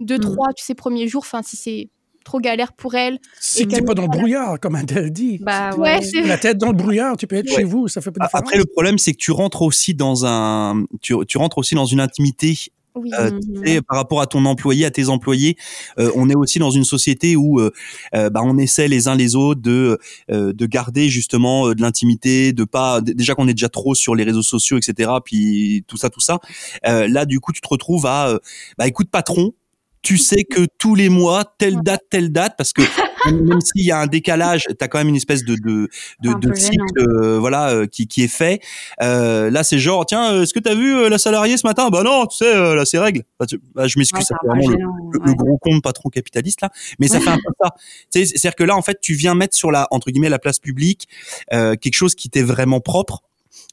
deux, 0.01 0.19
mm. 0.19 0.21
trois, 0.21 0.53
tu 0.53 0.65
sais, 0.65 0.75
premiers 0.75 1.09
jours, 1.09 1.23
enfin, 1.23 1.43
si 1.43 1.57
c'est 1.57 1.89
trop 2.25 2.41
galère 2.41 2.73
pour 2.73 2.95
elle. 2.95 3.19
C'est 3.41 3.67
que 3.67 3.83
pas 3.85 3.95
dans 3.95 4.03
le 4.03 4.09
brouillard, 4.09 4.59
comme 4.61 4.77
elle 4.77 5.11
dit. 5.11 5.39
Bah, 5.41 5.75
ouais, 5.77 6.01
la 6.25 6.39
tête 6.39 6.59
dans 6.59 6.69
le 6.69 6.77
brouillard, 6.77 7.17
tu 7.17 7.27
peux 7.27 7.37
être 7.37 7.53
chez 7.53 7.65
vous, 7.65 7.89
ça 7.89 8.01
fait 8.01 8.11
pas 8.11 8.27
de 8.27 8.31
Après, 8.33 8.57
le 8.57 8.65
problème, 8.65 8.99
c'est 8.99 9.13
que 9.13 9.19
tu 9.19 9.33
rentres 9.33 9.63
aussi 9.63 9.95
dans 9.95 10.27
un, 10.27 10.85
tu, 11.01 11.15
tu 11.27 11.39
rentres 11.39 11.59
aussi 11.59 11.75
dans 11.75 11.87
une 11.87 12.01
intimité 12.01 12.71
oui. 12.95 13.11
Euh, 13.19 13.31
mhm. 13.31 13.83
par 13.83 13.99
rapport 13.99 14.21
à 14.21 14.27
ton 14.27 14.45
employé, 14.45 14.85
à 14.85 14.91
tes 14.91 15.09
employés, 15.09 15.57
euh, 15.99 16.11
on 16.17 16.29
est 16.29 16.35
aussi 16.35 16.59
dans 16.59 16.71
une 16.71 16.85
société 16.85 17.37
où 17.37 17.61
euh, 17.61 17.71
bah, 18.13 18.41
on 18.43 18.59
essaie 18.59 18.89
les 18.89 19.09
uns 19.09 19.15
les 19.15 19.37
autres 19.37 19.61
de 19.61 19.99
euh, 20.31 20.53
de 20.53 20.67
garder 20.67 21.09
justement 21.09 21.73
de 21.73 21.81
l'intimité, 21.81 22.53
de 22.53 22.65
pas 22.65 23.01
déjà 23.01 23.35
qu'on 23.35 23.49
est 23.49 23.55
déjà 23.55 23.69
trop 23.69 23.95
sur 23.95 24.15
les 24.15 24.25
réseaux 24.25 24.43
sociaux, 24.43 24.77
etc. 24.77 25.11
Puis 25.25 25.85
tout 25.87 25.97
ça, 25.97 26.11
tout 26.11 26.21
ça. 26.21 26.41
là, 26.85 27.27
du 27.27 27.41
coup, 27.41 27.53
tu 27.53 27.61
te 27.61 27.69
retrouves 27.69 28.07
à 28.07 28.39
bah 28.77 28.89
écoute 28.89 29.09
patron, 29.11 29.53
tu 30.03 30.19
sais 30.19 30.45
que 30.45 30.67
tous 30.79 30.95
les 30.95 31.09
mois, 31.09 31.45
telle 31.59 31.81
date, 31.83 32.03
telle 32.11 32.33
date, 32.33 32.55
parce 32.57 32.73
que 32.73 32.83
même 33.31 33.61
s'il 33.61 33.85
y 33.85 33.91
a 33.91 33.99
un 33.99 34.07
décalage, 34.07 34.65
tu 34.67 34.85
as 34.85 34.89
quand 34.89 34.99
même 34.99 35.09
une 35.09 35.17
espèce 35.17 35.45
de, 35.45 35.55
de, 35.57 35.89
de, 36.23 36.39
de 36.39 36.55
cycle 36.55 36.99
euh, 36.99 37.39
voilà, 37.39 37.71
euh, 37.71 37.87
qui, 37.87 38.07
qui 38.07 38.23
est 38.23 38.29
fait. 38.29 38.61
Euh, 39.03 39.51
là, 39.51 39.63
c'est 39.63 39.79
genre, 39.79 40.07
tiens, 40.07 40.33
euh, 40.33 40.43
est-ce 40.43 40.55
que 40.55 40.61
tu 40.61 40.69
as 40.69 40.75
vu 40.75 41.09
la 41.09 41.19
salariée 41.19 41.57
ce 41.57 41.67
matin? 41.67 41.91
Bah 41.91 42.03
non, 42.03 42.27
tu 42.27 42.39
sais, 42.39 42.75
là, 42.75 42.85
c'est 42.85 42.99
règle. 42.99 43.25
Bah, 43.39 43.47
bah, 43.75 43.87
je 43.87 43.99
m'excuse, 43.99 44.25
c'est 44.27 44.35
vraiment 44.47 44.69
le, 44.69 45.35
gros 45.35 45.59
compte 45.59 45.83
patron 45.83 46.09
capitaliste, 46.09 46.63
là. 46.63 46.71
Mais 46.99 47.09
ça 47.09 47.21
fait 47.21 47.31
un 47.31 47.37
peu 47.37 47.53
ça. 47.61 47.75
C'est-à-dire 48.11 48.55
que 48.55 48.65
là, 48.65 48.77
en 48.77 48.83
fait, 48.83 48.99
tu 49.01 49.15
viens 49.15 49.35
mettre 49.35 49.57
sur 49.57 49.71
la, 49.71 49.87
entre 49.91 50.11
guillemets, 50.11 50.29
la 50.29 50.39
place 50.39 50.59
publique 50.59 51.09
quelque 51.51 51.95
chose 51.95 52.15
qui 52.15 52.31
t'est 52.31 52.43
vraiment 52.43 52.81
propre 52.81 53.23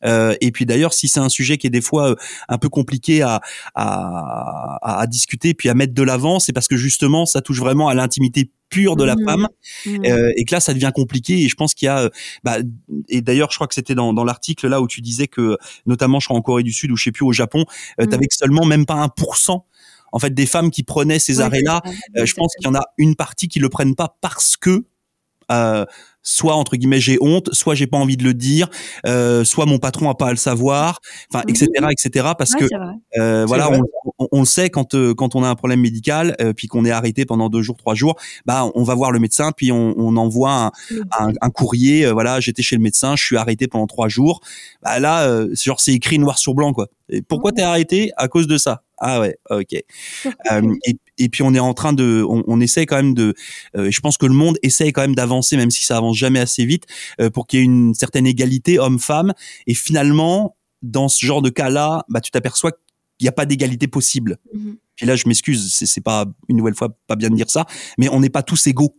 euh, 0.05 0.36
et 0.41 0.51
puis 0.51 0.65
d'ailleurs, 0.65 0.93
si 0.93 1.07
c'est 1.07 1.19
un 1.19 1.29
sujet 1.29 1.57
qui 1.57 1.67
est 1.67 1.72
des 1.72 1.81
fois 1.81 2.12
euh, 2.12 2.15
un 2.50 2.57
peu 2.57 2.69
compliqué 2.69 3.22
à, 3.22 3.41
à, 3.75 5.00
à, 5.01 5.07
discuter 5.07 5.53
puis 5.53 5.69
à 5.69 5.74
mettre 5.74 5.93
de 5.93 6.03
l'avant, 6.03 6.39
c'est 6.39 6.53
parce 6.53 6.67
que 6.67 6.77
justement, 6.77 7.25
ça 7.25 7.41
touche 7.41 7.60
vraiment 7.60 7.88
à 7.88 7.93
l'intimité 7.93 8.51
pure 8.69 8.96
de 8.96 9.03
la 9.03 9.15
mmh. 9.15 9.25
femme 9.25 9.48
mmh. 9.86 10.05
Euh, 10.05 10.31
et 10.36 10.46
que 10.46 10.53
là, 10.53 10.60
ça 10.60 10.74
devient 10.74 10.91
compliqué. 10.93 11.41
Et 11.41 11.50
je 11.50 11.55
pense 11.55 11.74
qu'il 11.74 11.86
y 11.86 11.89
a, 11.89 12.10
bah, 12.43 12.57
et 13.07 13.22
d'ailleurs, 13.22 13.51
je 13.51 13.55
crois 13.57 13.67
que 13.67 13.74
c'était 13.74 13.96
dans, 13.96 14.13
dans 14.13 14.24
l'article 14.24 14.67
là 14.67 14.81
où 14.81 14.88
tu 14.88 15.01
disais 15.01 15.27
que, 15.27 15.57
notamment, 15.86 16.19
je 16.19 16.27
crois 16.27 16.38
en 16.38 16.41
Corée 16.41 16.63
du 16.63 16.74
Sud 16.74 16.91
ou 16.91 16.98
je 16.98 17.05
sais 17.05 17.12
plus 17.12 17.25
au 17.25 17.31
Japon, 17.31 17.65
euh, 18.00 18.05
mmh. 18.05 18.10
t'avais 18.10 18.27
seulement 18.31 18.65
même 18.65 18.86
pas 18.86 18.96
un 18.96 19.10
pour 19.10 19.38
cent 19.38 19.65
en 20.13 20.19
fait 20.19 20.34
des 20.34 20.46
femmes 20.46 20.72
qui 20.72 20.84
prenaient 20.84 21.19
ces 21.19 21.41
arrêts-là. 21.41 21.81
je 22.15 22.34
pense 22.34 22.55
qu'il 22.55 22.65
y 22.65 22.69
en 22.69 22.75
a 22.75 22.84
une 22.98 23.15
partie 23.15 23.50
qui 23.50 23.60
le 23.60 23.67
prennent 23.67 23.93
pas 23.93 24.17
parce 24.22 24.55
que 24.55 24.86
euh, 25.51 25.86
soit 26.27 26.56
entre 26.56 26.75
guillemets 26.75 27.00
j'ai 27.00 27.18
honte, 27.22 27.54
soit 27.54 27.74
j'ai 27.74 27.88
pas 27.88 27.98
envie 27.98 28.18
de 28.18 28.24
le 28.24 28.34
dire, 28.34 28.68
euh, 29.06 29.46
soit 29.46 29.66
mon 29.66 29.80
patron 29.80 30.10
a 30.10 30.16
pas 30.16 30.27
à 30.27 30.32
le 30.32 30.36
savoir, 30.38 31.00
enfin 31.32 31.44
etc 31.48 31.68
mhm. 31.80 31.89
etc 31.89 32.30
parce 32.38 32.54
que 32.54 32.66
euh, 33.18 33.46
voilà 33.46 33.72
on, 33.72 34.27
on, 34.32 34.39
le 34.42 34.46
sait 34.46 34.70
quand 34.70 34.94
euh, 34.94 35.13
quand 35.13 35.36
on 35.36 35.44
a 35.44 35.48
un 35.50 35.56
problème 35.56 35.80
médical 35.80 36.36
euh, 36.42 36.51
puis 36.51 36.68
qu'on 36.68 36.84
est 36.84 36.92
arrêté 36.92 37.25
pendant 37.25 37.48
deux 37.48 37.62
jours 37.62 37.77
trois 37.77 37.96
jours, 37.96 38.18
bah 38.46 38.70
on 38.75 38.84
va 38.84 38.94
voir 38.94 39.12
le 39.12 39.20
médecin 39.20 39.51
puis 39.56 39.72
on, 39.72 39.94
on 39.98 40.18
envoie 40.18 40.72
un, 41.18 41.32
un, 41.42 41.50
courrier 41.50 42.06
euh, 42.06 42.12
voilà 42.12 42.42
j'étais 42.42 42.62
chez 42.62 42.75
le 42.75 42.82
médecin, 42.82 43.16
je 43.16 43.24
suis 43.24 43.38
arrêté 43.38 43.68
pendant 43.68 43.88
trois 43.88 44.10
jours, 44.10 44.42
bah 44.84 45.00
là 45.00 45.46
genre 45.54 45.80
c'est 45.80 45.94
écrit 45.94 46.20
noir 46.20 46.38
sur 46.38 46.54
blanc 46.54 46.74
quoi. 46.74 46.88
Et 47.10 47.22
pourquoi 47.22 47.54
t'es 47.54 47.62
arrêté? 47.62 48.12
À 48.18 48.27
cause 48.27 48.48
de 48.48 48.58
ça 48.58 48.84
Ah 49.00 49.20
ouais 49.20 49.38
ok. 49.50 49.74
et 49.74 49.86
et 51.18 51.30
puis 51.30 51.44
on 51.44 51.54
est 51.54 51.60
en 51.60 51.74
train 51.74 51.94
de, 51.94 52.24
on, 52.27 52.44
on 52.48 52.62
essaie 52.62 52.86
quand 52.86 52.96
même 52.96 53.13
de, 53.13 53.34
euh, 53.75 53.89
je 53.92 54.00
pense 54.00 54.18
que 54.18 54.25
le 54.25 54.34
monde 54.34 54.58
essaie 54.63 54.92
quand 54.92 55.01
même 55.01 55.16
d'avancer, 55.16 55.58
même 55.58 55.72
si 55.72 55.84
ça 55.84 55.98
avance 55.98 56.18
jamais 56.18 56.39
assez 56.39 56.66
vite, 56.66 56.86
euh, 57.20 57.30
pour 57.30 57.48
qu'il 57.48 57.60
y 57.60 57.62
ait 57.62 57.66
une 57.66 57.94
certaine 57.94 58.27
égalité 58.27 58.80
homme-femme. 58.80 59.34
Et 59.66 59.74
finalement, 59.74 60.56
dans 60.82 61.08
ce 61.08 61.25
genre 61.25 61.42
de 61.42 61.50
cas-là, 61.50 62.06
bah 62.10 62.22
tu 62.22 62.32
t'aperçois 62.32 62.72
qu'il 62.72 63.25
n'y 63.25 63.30
a 63.30 63.34
pas 63.34 63.46
d'égalité 63.46 63.88
possible. 63.88 64.38
Mm 64.54 64.74
Puis 64.96 65.06
là, 65.06 65.16
je 65.16 65.27
m'excuse, 65.27 65.74
c'est 65.74 66.01
pas 66.01 66.25
une 66.50 66.58
nouvelle 66.58 66.75
fois 66.75 66.89
pas 67.08 67.16
bien 67.16 67.30
de 67.30 67.36
dire 67.36 67.50
ça, 67.50 67.66
mais 67.98 68.10
on 68.10 68.20
n'est 68.20 68.30
pas 68.30 68.44
tous 68.44 68.68
égaux. 68.68 68.96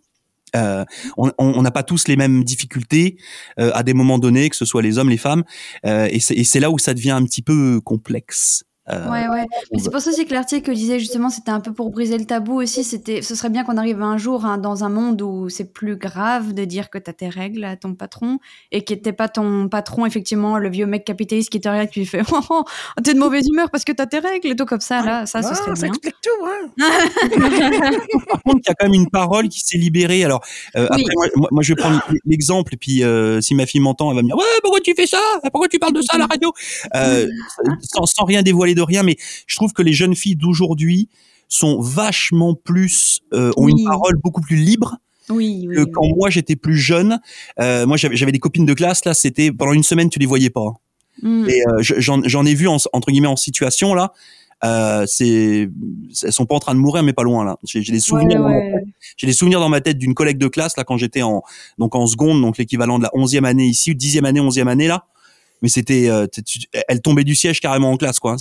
Euh, 0.57 0.83
on 1.19 1.62
n'a 1.62 1.71
pas 1.71 1.83
tous 1.83 2.09
les 2.09 2.17
mêmes 2.17 2.43
difficultés 2.43 3.19
euh, 3.61 3.71
à 3.75 3.83
des 3.83 3.93
moments 3.93 4.19
donnés, 4.19 4.49
que 4.49 4.57
ce 4.57 4.64
soit 4.64 4.81
les 4.81 4.97
hommes, 4.97 5.11
les 5.11 5.19
femmes, 5.19 5.45
euh, 5.85 6.09
et 6.11 6.21
c'est 6.21 6.61
là 6.61 6.71
où 6.71 6.78
ça 6.78 6.95
devient 6.95 7.11
un 7.11 7.25
petit 7.25 7.43
peu 7.43 7.83
complexe. 7.83 8.64
Euh, 8.90 9.11
ouais, 9.11 9.28
ouais. 9.28 9.47
Mais 9.73 9.78
c'est 9.78 9.90
pour 9.90 10.00
ça 10.00 10.11
aussi 10.11 10.25
que 10.26 10.33
l'article 10.33 10.73
disait 10.73 10.99
justement, 10.99 11.28
c'était 11.30 11.50
un 11.50 11.61
peu 11.61 11.73
pour 11.73 11.90
briser 11.90 12.16
le 12.16 12.25
tabou 12.25 12.61
aussi. 12.61 12.85
C'était, 12.85 13.23
ce 13.23 13.35
serait 13.35 13.50
bien 13.50 13.64
qu'on 13.64 13.76
arrive 13.76 14.02
un 14.02 14.16
jour 14.16 14.47
hein, 14.47 14.59
dans 14.59 14.85
un 14.85 14.88
monde 14.88 15.21
où 15.21 15.49
c'est 15.49 15.73
plus 15.73 15.97
grave 15.97 16.54
de 16.54 16.64
dire 16.64 16.90
que 16.90 16.99
tu 16.99 17.11
as 17.11 17.12
tes 17.12 17.28
règles 17.28 17.64
à 17.64 17.76
ton 17.76 17.95
patron 17.95 18.38
et 18.73 18.85
qui 18.85 18.95
n'était 18.95 19.12
pas 19.12 19.28
ton 19.28 19.68
patron, 19.68 20.07
effectivement, 20.07 20.59
le 20.59 20.71
vieux 20.71 20.87
mec 20.87 21.04
capitaliste 21.04 21.50
qui 21.50 21.61
te 21.61 21.68
regarde 21.68 21.90
qui 21.90 22.07
fait 22.07 22.23
oh, 22.33 22.40
oh, 22.50 22.64
oh, 22.64 23.00
t'es 23.02 23.14
de 23.14 23.18
mauvaise 23.18 23.47
humeur 23.49 23.71
parce 23.71 23.85
que 23.85 23.92
tu 23.92 24.02
as 24.02 24.07
tes 24.07 24.21
règles 24.21 24.49
et 24.49 24.57
tout 24.57 24.66
comme 24.66 24.80
ça. 24.80 25.02
Là, 25.02 25.26
ça, 25.26 25.42
ce 25.42 25.54
serait 25.54 25.76
ça 25.76 25.87
explique 25.87 26.16
tout, 26.23 26.47
hein. 26.47 26.68
Par 28.28 28.42
contre, 28.42 28.61
il 28.64 28.68
y 28.68 28.71
a 28.71 28.75
quand 28.75 28.87
même 28.87 28.95
une 28.95 29.11
parole 29.11 29.49
qui 29.49 29.61
s'est 29.61 29.78
libérée. 29.78 30.25
Alors, 30.25 30.42
euh, 30.76 30.87
après, 30.90 31.12
moi, 31.37 31.49
moi, 31.50 31.62
je 31.62 31.73
vais 31.73 31.76
prendre 31.76 32.02
l'exemple. 32.25 32.75
Et 32.75 32.76
puis, 32.76 33.02
euh, 33.02 33.40
si 33.40 33.54
ma 33.54 33.66
fille 33.66 33.80
m'entend, 33.80 34.11
elle 34.11 34.16
va 34.16 34.23
me 34.23 34.28
dire 34.28 34.37
Ouais, 34.37 34.45
pourquoi 34.62 34.80
tu 34.80 34.95
fais 34.95 35.07
ça? 35.07 35.21
Pourquoi 35.52 35.68
tu 35.68 35.78
parles 35.78 35.92
de 35.92 36.02
ça 36.02 36.16
à 36.16 36.18
la 36.18 36.26
radio? 36.30 36.52
Euh, 36.95 37.26
sans, 37.83 38.07
sans 38.07 38.25
rien 38.25 38.42
dévoiler 38.42 38.75
de 38.78 38.82
rien, 38.82 39.02
mais 39.02 39.16
je 39.47 39.56
trouve 39.56 39.73
que 39.73 39.82
les 39.82 39.92
jeunes 39.92 40.14
filles 40.14 40.37
d'aujourd'hui 40.37 41.08
sont 41.49 41.80
vachement 41.80 42.54
plus, 42.54 43.20
euh, 43.32 43.50
ont 43.56 43.68
une 43.68 43.85
parole 43.85 44.16
beaucoup 44.23 44.40
plus 44.40 44.56
libre. 44.56 44.97
Oui, 45.30 45.68
que 45.75 45.85
quand 45.85 46.06
moi 46.16 46.30
j'étais 46.30 46.56
plus 46.56 46.76
jeune, 46.76 47.20
euh, 47.61 47.87
moi 47.87 47.99
j'avais 47.99 48.32
des 48.32 48.38
copines 48.38 48.64
de 48.64 48.73
classe 48.73 49.04
là, 49.04 49.12
c'était 49.12 49.52
pendant 49.52 49.73
une 49.73 49.82
semaine 49.82 50.08
tu 50.08 50.18
les 50.18 50.26
voyais 50.26 50.49
pas. 50.49 50.73
Mm. 51.23 51.49
Et 51.49 51.62
euh, 51.66 51.82
j'en 51.82 52.47
ai 52.47 52.54
vu 52.54 52.66
en, 52.66 52.78
entre 52.94 53.11
guillemets 53.11 53.28
en 53.28 53.37
situation 53.37 53.92
là, 53.92 54.12
euh, 54.64 55.04
c'est 55.06 55.68
elles 56.23 56.32
sont 56.32 56.47
pas 56.47 56.54
en 56.54 56.61
train 56.61 56.75
de 56.75 56.80
mourir 56.80 57.02
mais 57.02 57.12
pas 57.12 57.25
loin 57.25 57.44
là. 57.44 57.58
J'ai 57.62 57.80
des 57.80 58.00
souvenirs 58.00 58.42
j'ai 59.16 59.26
des 59.26 59.32
souvenirs 59.32 59.61
dans 59.61 59.68
ma 59.68 59.80
tête 59.80 59.99
d'une 59.99 60.14
collègue 60.14 60.38
de 60.38 60.49
classe 60.49 60.76
là 60.76 60.85
quand 60.85 60.97
j'étais 60.97 61.23
en 61.23 61.42
donc 61.78 61.94
en 61.94 62.06
seconde 62.06 62.40
donc 62.40 62.56
l'équivalent 62.58 62.99
de 62.99 63.04
la 63.04 63.11
onzième 63.12 63.44
année 63.44 63.66
ici 63.66 63.90
ou 63.90 63.94
dixième 63.94 64.25
année 64.25 64.40
onzième 64.40 64.68
année 64.68 64.88
là 64.88 65.04
mais 65.62 65.69
c'était, 65.69 66.09
euh, 66.09 66.27
elle 66.88 67.00
tombait 67.00 67.25
du 67.25 67.35
siège 67.35 67.61
carrément 67.61 67.91
en 67.93 67.97
classe, 67.97 68.19
quoi. 68.21 68.37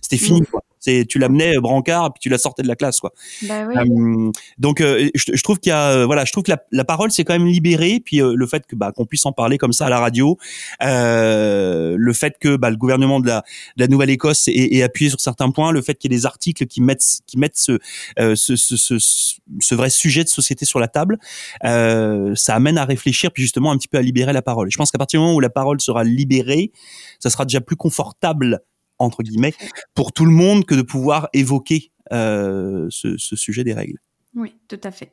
C'était 0.00 0.16
fini, 0.16 0.42
quoi. 0.42 0.62
C'est, 0.80 1.04
tu 1.06 1.18
l'amenais 1.18 1.56
euh, 1.56 1.60
brancard 1.60 2.06
et 2.06 2.10
puis 2.10 2.20
tu 2.20 2.28
la 2.30 2.38
sortais 2.38 2.62
de 2.62 2.68
la 2.68 2.74
classe, 2.74 3.00
quoi. 3.00 3.12
Bah 3.42 3.66
oui. 3.68 3.74
Euh, 3.76 4.32
donc, 4.58 4.80
euh, 4.80 5.10
je, 5.14 5.32
je, 5.34 5.42
trouve 5.42 5.58
qu'il 5.60 5.70
y 5.70 5.74
a, 5.74 6.06
voilà, 6.06 6.24
je 6.24 6.32
trouve 6.32 6.42
que 6.42 6.50
la, 6.50 6.62
la 6.72 6.84
parole 6.84 7.10
s'est 7.10 7.22
quand 7.22 7.34
même 7.34 7.46
libérée, 7.46 8.00
puis 8.02 8.18
le 8.18 8.46
fait 8.46 8.66
que 8.66 8.74
bah, 8.74 8.90
qu'on 8.92 9.04
puisse 9.04 9.26
en 9.26 9.32
parler 9.32 9.58
comme 9.58 9.74
ça 9.74 9.86
à 9.86 9.90
la 9.90 10.00
radio, 10.00 10.38
le 10.80 12.12
fait 12.14 12.36
que 12.40 12.56
bah, 12.56 12.70
le 12.70 12.76
gouvernement 12.76 13.20
de 13.20 13.26
la, 13.26 13.44
de 13.76 13.84
la 13.84 13.88
Nouvelle-Écosse 13.88 14.48
est, 14.48 14.52
est, 14.54 14.82
appuyé 14.82 15.10
sur 15.10 15.20
certains 15.20 15.50
points, 15.50 15.70
le 15.70 15.82
fait 15.82 15.94
qu'il 15.94 16.10
y 16.10 16.14
ait 16.14 16.18
des 16.18 16.26
articles 16.26 16.66
qui 16.66 16.80
mettent 16.80 17.20
qui 17.26 17.38
mettent 17.38 17.58
ce, 17.58 17.78
ce, 18.16 18.56
ce, 18.56 18.76
ce, 18.76 18.96
ce, 18.98 19.74
vrai 19.74 19.90
sujet 19.90 20.24
de 20.24 20.28
société 20.28 20.64
sur 20.64 20.80
la 20.80 20.88
table, 20.88 21.18
ça 21.62 22.54
amène 22.54 22.78
à 22.78 22.84
réfléchir, 22.86 23.32
puis 23.32 23.42
justement 23.42 23.70
un 23.70 23.76
petit 23.76 23.88
peu 23.88 23.98
à 23.98 24.02
libérer 24.02 24.32
la 24.32 24.42
parole. 24.42 24.70
je 24.70 24.76
pense 24.76 24.90
qu'à 24.90 24.98
partir 24.98 25.20
du 25.20 25.24
moment 25.24 25.36
où 25.36 25.40
la 25.40 25.50
parole 25.50 25.80
sera 25.80 26.04
libérée, 26.04 26.72
ça 27.18 27.28
sera 27.28 27.44
déjà 27.44 27.60
plus 27.60 27.76
confortable 27.76 28.62
entre 29.00 29.22
guillemets, 29.22 29.54
pour 29.94 30.12
tout 30.12 30.24
le 30.24 30.30
monde 30.30 30.64
que 30.64 30.74
de 30.74 30.82
pouvoir 30.82 31.28
évoquer 31.32 31.90
euh, 32.12 32.86
ce, 32.90 33.16
sujet 33.16 33.64
des 33.64 33.72
règles. 33.72 33.98
Oui, 34.34 34.54
tout 34.68 34.80
à 34.84 34.90
fait. 34.90 35.12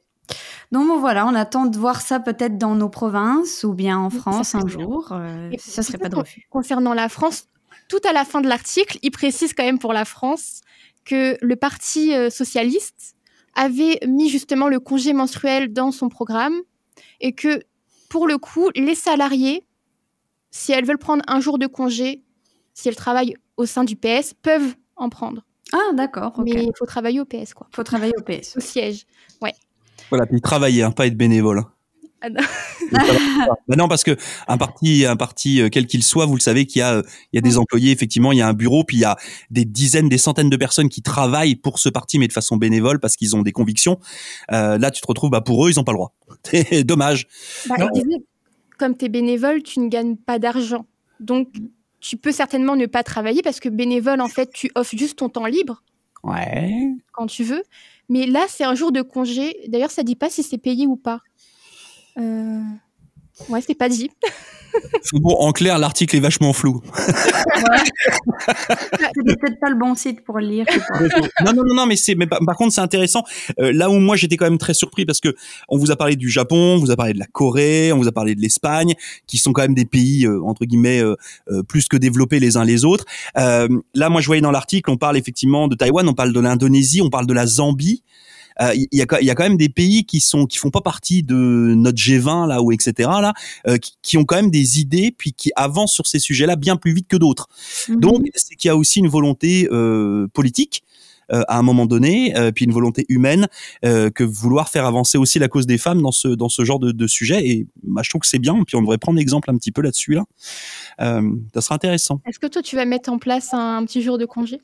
Donc 0.71 0.99
voilà, 0.99 1.25
on 1.25 1.33
attend 1.33 1.65
de 1.65 1.77
voir 1.77 2.01
ça 2.01 2.19
peut-être 2.19 2.57
dans 2.57 2.75
nos 2.75 2.89
provinces 2.89 3.63
ou 3.63 3.73
bien 3.73 3.97
en 3.97 4.09
France 4.09 4.55
un 4.55 4.67
jour. 4.67 5.09
Euh, 5.11 5.49
ça 5.57 5.83
serait 5.83 5.97
pas 5.97 6.09
de 6.09 6.17
refus. 6.17 6.45
Concernant 6.49 6.93
la 6.93 7.07
France, 7.07 7.47
tout 7.87 8.01
à 8.07 8.11
la 8.11 8.25
fin 8.25 8.41
de 8.41 8.47
l'article, 8.49 8.99
il 9.01 9.11
précise 9.11 9.53
quand 9.53 9.63
même 9.63 9.79
pour 9.79 9.93
la 9.93 10.03
France 10.03 10.61
que 11.05 11.37
le 11.41 11.55
Parti 11.55 12.13
euh, 12.13 12.29
socialiste 12.29 13.15
avait 13.55 13.99
mis 14.05 14.29
justement 14.29 14.67
le 14.67 14.81
congé 14.81 15.13
menstruel 15.13 15.71
dans 15.71 15.91
son 15.91 16.09
programme 16.09 16.55
et 17.21 17.31
que 17.33 17.63
pour 18.09 18.27
le 18.27 18.37
coup, 18.37 18.69
les 18.75 18.95
salariés, 18.95 19.65
si 20.51 20.73
elles 20.73 20.85
veulent 20.85 20.97
prendre 20.97 21.23
un 21.27 21.39
jour 21.39 21.57
de 21.57 21.67
congé, 21.67 22.23
si 22.73 22.89
elles 22.89 22.95
travaillent 22.95 23.35
au 23.57 23.65
sein 23.65 23.83
du 23.83 23.95
PS 23.95 24.33
peuvent 24.41 24.75
en 24.95 25.09
prendre. 25.09 25.43
Ah, 25.73 25.93
d'accord. 25.93 26.41
Mais 26.43 26.63
il 26.63 26.71
faut 26.77 26.85
travailler 26.85 27.19
au 27.19 27.25
PS, 27.25 27.53
quoi. 27.53 27.67
Il 27.71 27.75
faut 27.75 27.83
travailler 27.83 28.13
au 28.17 28.21
PS. 28.21 28.55
Au 28.55 28.59
siège, 28.61 29.05
ouais. 29.41 29.53
Voilà, 30.09 30.25
puis 30.25 30.39
travailler, 30.39 30.83
hein, 30.83 30.91
pas 30.91 31.07
être 31.07 31.17
bénévole. 31.17 31.63
Ah 32.19 32.29
non. 32.29 32.41
bah 33.67 33.75
non, 33.77 33.87
parce 33.87 34.03
que 34.03 34.17
un 34.47 34.57
parti, 34.57 35.05
un 35.05 35.15
parti 35.15 35.61
euh, 35.61 35.69
quel 35.69 35.85
qu'il 35.85 36.01
soit, 36.01 36.25
vous 36.25 36.35
le 36.35 36.41
savez 36.41 36.65
qu'il 36.65 36.79
y 36.79 36.81
a, 36.81 37.03
il 37.31 37.35
y 37.35 37.37
a 37.37 37.41
des 37.41 37.59
employés, 37.59 37.91
effectivement, 37.91 38.31
il 38.31 38.39
y 38.39 38.41
a 38.41 38.47
un 38.47 38.53
bureau, 38.53 38.83
puis 38.83 38.97
il 38.97 39.01
y 39.01 39.05
a 39.05 39.17
des 39.51 39.65
dizaines, 39.65 40.09
des 40.09 40.17
centaines 40.17 40.49
de 40.49 40.57
personnes 40.57 40.89
qui 40.89 41.03
travaillent 41.03 41.55
pour 41.55 41.77
ce 41.77 41.89
parti, 41.89 42.17
mais 42.17 42.27
de 42.27 42.33
façon 42.33 42.57
bénévole 42.57 42.99
parce 42.99 43.17
qu'ils 43.17 43.35
ont 43.35 43.43
des 43.43 43.51
convictions. 43.51 43.99
Euh, 44.51 44.79
là, 44.79 44.89
tu 44.89 45.01
te 45.01 45.07
retrouves, 45.07 45.29
bah, 45.29 45.41
pour 45.41 45.67
eux, 45.67 45.71
ils 45.71 45.75
n'ont 45.75 45.83
pas 45.83 45.91
le 45.91 45.97
droit. 45.97 46.13
Dommage. 46.85 47.27
Bah, 47.69 47.75
comme 48.79 48.97
tu 48.97 49.05
es 49.05 49.09
bénévole, 49.09 49.61
tu 49.61 49.79
ne 49.79 49.87
gagnes 49.87 50.15
pas 50.15 50.39
d'argent. 50.39 50.87
Donc, 51.19 51.49
tu 52.07 52.17
peux 52.17 52.31
certainement 52.31 52.75
ne 52.75 52.85
pas 52.85 53.03
travailler 53.03 53.41
parce 53.41 53.59
que 53.59 53.69
bénévole, 53.69 54.21
en 54.21 54.27
fait, 54.29 54.49
tu 54.53 54.71
offres 54.75 54.95
juste 54.97 55.17
ton 55.19 55.29
temps 55.29 55.45
libre 55.45 55.83
Ouais. 56.23 56.73
quand 57.11 57.27
tu 57.27 57.43
veux. 57.43 57.63
Mais 58.09 58.25
là, 58.25 58.45
c'est 58.47 58.63
un 58.63 58.75
jour 58.75 58.91
de 58.91 59.01
congé. 59.01 59.57
D'ailleurs, 59.67 59.91
ça 59.91 60.03
dit 60.03 60.15
pas 60.15 60.29
si 60.29 60.41
c'est 60.43 60.57
payé 60.57 60.87
ou 60.87 60.95
pas. 60.95 61.19
Euh, 62.17 62.61
Ouais, 63.49 63.61
c'est 63.65 63.75
pas 63.75 63.89
dit. 63.89 64.09
Bon, 65.13 65.33
en 65.39 65.51
clair, 65.53 65.79
l'article 65.79 66.17
est 66.17 66.19
vachement 66.19 66.53
flou. 66.53 66.81
C'est 66.95 67.05
peut-être 69.25 69.59
pas 69.59 69.69
le 69.69 69.75
bon 69.79 69.95
site 69.95 70.23
pour 70.23 70.37
le 70.39 70.45
lire. 70.45 70.65
non, 71.45 71.53
non, 71.53 71.63
non, 71.65 71.73
non, 71.75 71.85
mais 71.85 71.95
c'est, 71.95 72.15
mais 72.15 72.27
par, 72.27 72.39
par 72.45 72.55
contre, 72.55 72.73
c'est 72.73 72.81
intéressant. 72.81 73.23
Euh, 73.59 73.71
là 73.73 73.89
où 73.89 73.97
moi 73.99 74.15
j'étais 74.15 74.37
quand 74.37 74.45
même 74.45 74.57
très 74.57 74.73
surpris 74.73 75.05
parce 75.05 75.19
que 75.19 75.35
on 75.69 75.77
vous 75.77 75.91
a 75.91 75.95
parlé 75.95 76.15
du 76.15 76.29
Japon, 76.29 76.75
on 76.75 76.77
vous 76.77 76.91
a 76.91 76.95
parlé 76.95 77.13
de 77.13 77.19
la 77.19 77.25
Corée, 77.25 77.91
on 77.91 77.97
vous 77.97 78.07
a 78.07 78.11
parlé 78.11 78.35
de 78.35 78.41
l'Espagne, 78.41 78.93
qui 79.25 79.37
sont 79.37 79.53
quand 79.53 79.61
même 79.61 79.75
des 79.75 79.85
pays 79.85 80.25
euh, 80.25 80.41
entre 80.43 80.65
guillemets 80.65 81.01
euh, 81.01 81.15
euh, 81.49 81.63
plus 81.63 81.87
que 81.87 81.97
développés 81.97 82.39
les 82.39 82.57
uns 82.57 82.65
les 82.65 82.85
autres. 82.85 83.05
Euh, 83.37 83.67
là, 83.93 84.09
moi, 84.09 84.21
je 84.21 84.27
voyais 84.27 84.41
dans 84.41 84.51
l'article, 84.51 84.89
on 84.91 84.97
parle 84.97 85.17
effectivement 85.17 85.67
de 85.67 85.75
Taïwan, 85.75 86.07
on 86.07 86.13
parle 86.13 86.33
de 86.33 86.39
l'Indonésie, 86.39 87.01
on 87.01 87.09
parle 87.09 87.25
de 87.27 87.33
la 87.33 87.47
Zambie. 87.47 88.03
Euh, 88.61 88.73
Il 88.75 88.87
y, 88.91 89.01
a, 89.01 89.21
il 89.21 89.25
y 89.25 89.29
a 89.29 89.35
quand 89.35 89.43
même 89.43 89.57
des 89.57 89.69
pays 89.69 90.05
qui 90.05 90.19
sont 90.19 90.45
qui 90.45 90.57
font 90.57 90.71
pas 90.71 90.81
partie 90.81 91.23
de 91.23 91.35
notre 91.35 91.97
G20 91.97 92.47
là 92.47 92.61
ou 92.61 92.71
etc 92.71 92.93
là, 92.97 93.33
euh, 93.67 93.77
qui, 93.77 93.93
qui 94.01 94.17
ont 94.17 94.25
quand 94.25 94.35
même 94.37 94.51
des 94.51 94.79
idées 94.79 95.13
puis 95.17 95.33
qui 95.33 95.51
avancent 95.55 95.93
sur 95.93 96.07
ces 96.07 96.19
sujets-là 96.19 96.55
bien 96.55 96.75
plus 96.75 96.93
vite 96.93 97.07
que 97.07 97.17
d'autres. 97.17 97.47
Mhm. 97.89 97.99
Donc, 97.99 98.25
c'est 98.35 98.55
qu'il 98.55 98.69
y 98.69 98.71
a 98.71 98.75
aussi 98.75 98.99
une 98.99 99.07
volonté 99.07 99.67
euh, 99.71 100.27
politique 100.33 100.83
à 101.29 101.57
un 101.57 101.61
moment 101.61 101.85
donné, 101.85 102.35
euh, 102.37 102.51
puis 102.51 102.65
une 102.65 102.71
volonté 102.71 103.05
humaine 103.09 103.47
euh, 103.85 104.09
que 104.09 104.23
vouloir 104.23 104.69
faire 104.69 104.85
avancer 104.85 105.17
aussi 105.17 105.39
la 105.39 105.47
cause 105.47 105.65
des 105.67 105.77
femmes 105.77 106.01
dans 106.01 106.11
ce 106.11 106.27
dans 106.29 106.49
ce 106.49 106.63
genre 106.65 106.79
de, 106.79 106.91
de 106.91 107.07
sujet. 107.07 107.45
Et 107.47 107.67
bah, 107.83 108.01
je 108.03 108.09
trouve 108.09 108.21
que 108.21 108.27
c'est 108.27 108.39
bien. 108.39 108.63
Puis 108.65 108.75
on 108.75 108.81
devrait 108.81 108.97
prendre 108.97 109.19
exemple 109.19 109.49
un 109.51 109.57
petit 109.57 109.71
peu 109.71 109.81
là-dessus 109.81 110.13
là. 110.13 110.23
Euh, 111.01 111.21
ça 111.53 111.61
sera 111.61 111.75
intéressant. 111.75 112.21
Est-ce 112.27 112.39
que 112.39 112.47
toi, 112.47 112.61
tu 112.61 112.75
vas 112.75 112.85
mettre 112.85 113.11
en 113.11 113.17
place 113.19 113.53
un, 113.53 113.85
petit 113.85 114.01
jour 114.01 114.17
de 114.17 114.25
congé? 114.25 114.61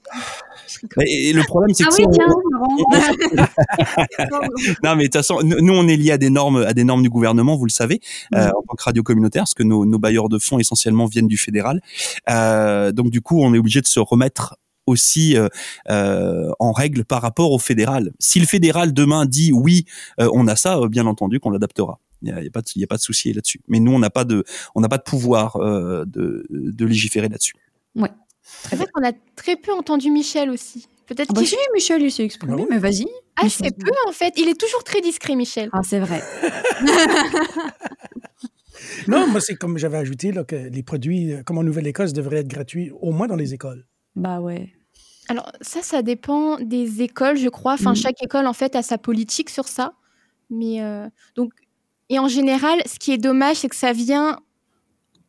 Et, 1.05 1.29
et 1.29 1.34
le 1.34 1.43
problème, 1.43 1.74
c'est 1.74 1.84
Ah 1.86 1.89
que 1.89 1.96
oui, 1.96 2.03
ça, 2.03 2.10
on- 2.10 2.12
tiens, 2.12 2.27
Laurent. 2.51 3.48
non 4.84 4.96
mais 4.96 5.03
de 5.03 5.08
toute 5.08 5.13
façon 5.15 5.39
nous 5.43 5.74
on 5.74 5.88
est 5.88 5.96
lié 5.98 6.12
à 6.12 6.17
des 6.17 6.29
normes 6.29 6.58
à 6.58 6.74
des 6.74 6.84
normes 6.84 7.01
du 7.03 7.10
gouvernement 7.10 7.55
vous 7.55 7.65
le 7.65 7.72
savez 7.72 8.00
euh, 8.36 8.48
en 8.48 8.62
tant 8.62 8.75
que 8.77 8.84
radio 8.84 9.03
communautaire 9.03 9.41
parce 9.43 9.53
que 9.53 9.63
nos, 9.63 9.86
nos 9.86 10.00
bailleurs 10.00 10.29
de 10.29 10.39
fonds 10.39 10.60
essentiellement 10.60 11.05
viennent 11.05 11.27
du 11.27 11.38
fédéral 11.38 11.82
Euh, 12.29 12.91
donc 12.91 13.10
du 13.10 13.22
coup 13.22 13.41
on 13.41 13.53
est 13.53 13.58
obligé 13.58 13.82
de 13.82 13.88
se 13.88 14.00
remettre 14.00 14.55
aussi 14.85 15.37
euh, 15.37 15.47
euh, 15.89 16.51
en 16.59 16.71
règle 16.71 17.05
par 17.05 17.21
rapport 17.21 17.51
au 17.51 17.59
fédéral 17.59 18.11
si 18.19 18.39
le 18.39 18.45
fédéral 18.45 18.93
demain 18.93 19.25
dit 19.25 19.51
oui 19.53 19.85
euh, 20.19 20.29
on 20.33 20.47
a 20.47 20.55
ça 20.55 20.77
euh, 20.77 20.87
bien 20.87 21.05
entendu 21.05 21.39
qu'on 21.39 21.49
l'adaptera 21.51 21.99
il 22.21 22.29
y 22.29 22.31
a, 22.31 22.51
pas 22.51 22.61
de, 22.61 22.67
il 22.75 22.81
y 22.81 22.83
a 22.83 22.87
pas 22.87 22.97
de 22.97 23.01
souci 23.01 23.33
là-dessus 23.33 23.61
mais 23.67 23.79
nous 23.79 23.91
on 23.91 23.99
n'a 23.99 24.09
pas 24.09 24.23
de 24.25 24.43
on 24.75 24.81
n'a 24.81 24.89
pas 24.89 24.97
de 24.97 25.03
pouvoir 25.03 25.57
euh, 25.57 26.05
de, 26.05 26.45
de 26.49 26.85
légiférer 26.85 27.29
là-dessus 27.29 27.55
C'est 28.69 28.75
vrai 28.75 28.87
qu'on 28.93 29.03
a 29.07 29.11
très 29.35 29.55
peu 29.55 29.73
entendu 29.73 30.09
Michel 30.11 30.49
aussi. 30.49 30.87
Peut-être 31.05 31.31
Ah 31.31 31.39
bah 31.39 31.45
si, 31.45 31.57
Michel, 31.73 32.01
il 32.01 32.11
s'est 32.11 32.23
exprimé, 32.23 32.53
Ah 32.53 32.61
ouais 32.61 32.67
mais 32.69 32.77
vas-y. 32.79 33.05
assez 33.35 33.71
peu 33.71 33.91
en 34.07 34.13
fait. 34.13 34.33
Il 34.37 34.47
est 34.47 34.57
toujours 34.59 34.83
très 34.85 35.01
discret, 35.01 35.35
Michel. 35.35 35.69
Ah, 35.73 35.81
c'est 35.83 35.99
vrai. 35.99 36.21
Non, 39.07 39.27
moi, 39.27 39.39
c'est 39.41 39.55
comme 39.55 39.77
j'avais 39.77 39.97
ajouté 39.97 40.31
là, 40.31 40.43
que 40.43 40.55
les 40.55 40.83
produits, 40.83 41.33
comme 41.45 41.57
en 41.57 41.63
Nouvelle-Écosse, 41.63 42.13
devraient 42.13 42.37
être 42.37 42.47
gratuits, 42.47 42.91
au 43.01 43.11
moins 43.11 43.27
dans 43.27 43.35
les 43.35 43.53
écoles. 43.53 43.85
Bah 44.15 44.39
ouais. 44.41 44.74
Alors 45.29 45.51
ça, 45.62 45.82
ça 45.82 46.01
dépend 46.01 46.58
des 46.60 47.01
écoles, 47.01 47.38
je 47.38 47.50
crois. 47.50 47.74
Enfin, 47.74 47.91
Mhm. 47.91 47.96
chaque 47.96 48.22
école 48.24 48.46
en 48.48 48.53
fait 48.53 48.75
a 48.75 48.82
sa 48.84 48.98
politique 48.98 49.50
sur 49.50 49.67
ça. 49.67 49.93
Mais 50.50 50.82
euh, 50.82 51.08
donc 51.36 51.51
et 52.10 52.20
en 52.20 52.27
général, 52.27 52.82
ce 52.86 53.00
qui 53.00 53.12
est 53.12 53.17
dommage, 53.17 53.58
c'est 53.58 53.70
que 53.70 53.75
ça 53.75 53.93
vient 53.93 54.38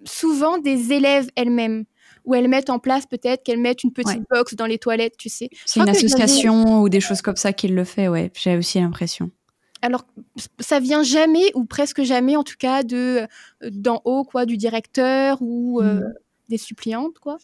souvent 0.05 0.59
des 0.59 0.93
élèves 0.93 1.29
elles-mêmes, 1.37 1.85
où 2.25 2.35
elles 2.35 2.49
mettent 2.49 2.69
en 2.71 2.79
place 2.79 3.07
peut-être 3.07 3.43
qu'elles 3.45 3.61
mettent 3.61 3.85
une 3.85 3.93
petite 3.93 4.19
Ouais. 4.19 4.27
box 4.31 4.55
dans 4.55 4.67
les 4.67 4.79
toilettes, 4.79 5.17
tu 5.17 5.29
sais. 5.31 5.49
C'est 5.65 5.81
une 5.81 5.89
association 5.89 6.81
ou 6.83 6.89
des 6.91 7.01
choses 7.01 7.23
comme 7.23 7.37
ça 7.37 7.53
qui 7.53 7.69
le 7.69 7.85
fait, 7.85 8.09
ouais. 8.09 8.31
J'ai 8.35 8.57
aussi 8.57 8.81
l'impression. 8.81 9.31
Alors, 9.83 10.05
ça 10.61 10.81
vient 10.81 11.03
jamais, 11.03 11.51
ou 11.55 11.65
presque 11.65 12.03
jamais, 12.03 12.37
en 12.37 12.43
tout 12.43 12.57
cas, 12.59 12.83
de 12.83 13.27
euh, 13.63 13.71
d'en 13.71 14.01
haut, 14.05 14.25
quoi, 14.25 14.47
du 14.47 14.57
directeur 14.57 15.39
ou 15.41 15.81
euh, 15.81 15.95
Mhm. 16.01 16.13
des 16.49 16.59
suppliantes, 16.59 17.19
quoi. 17.19 17.39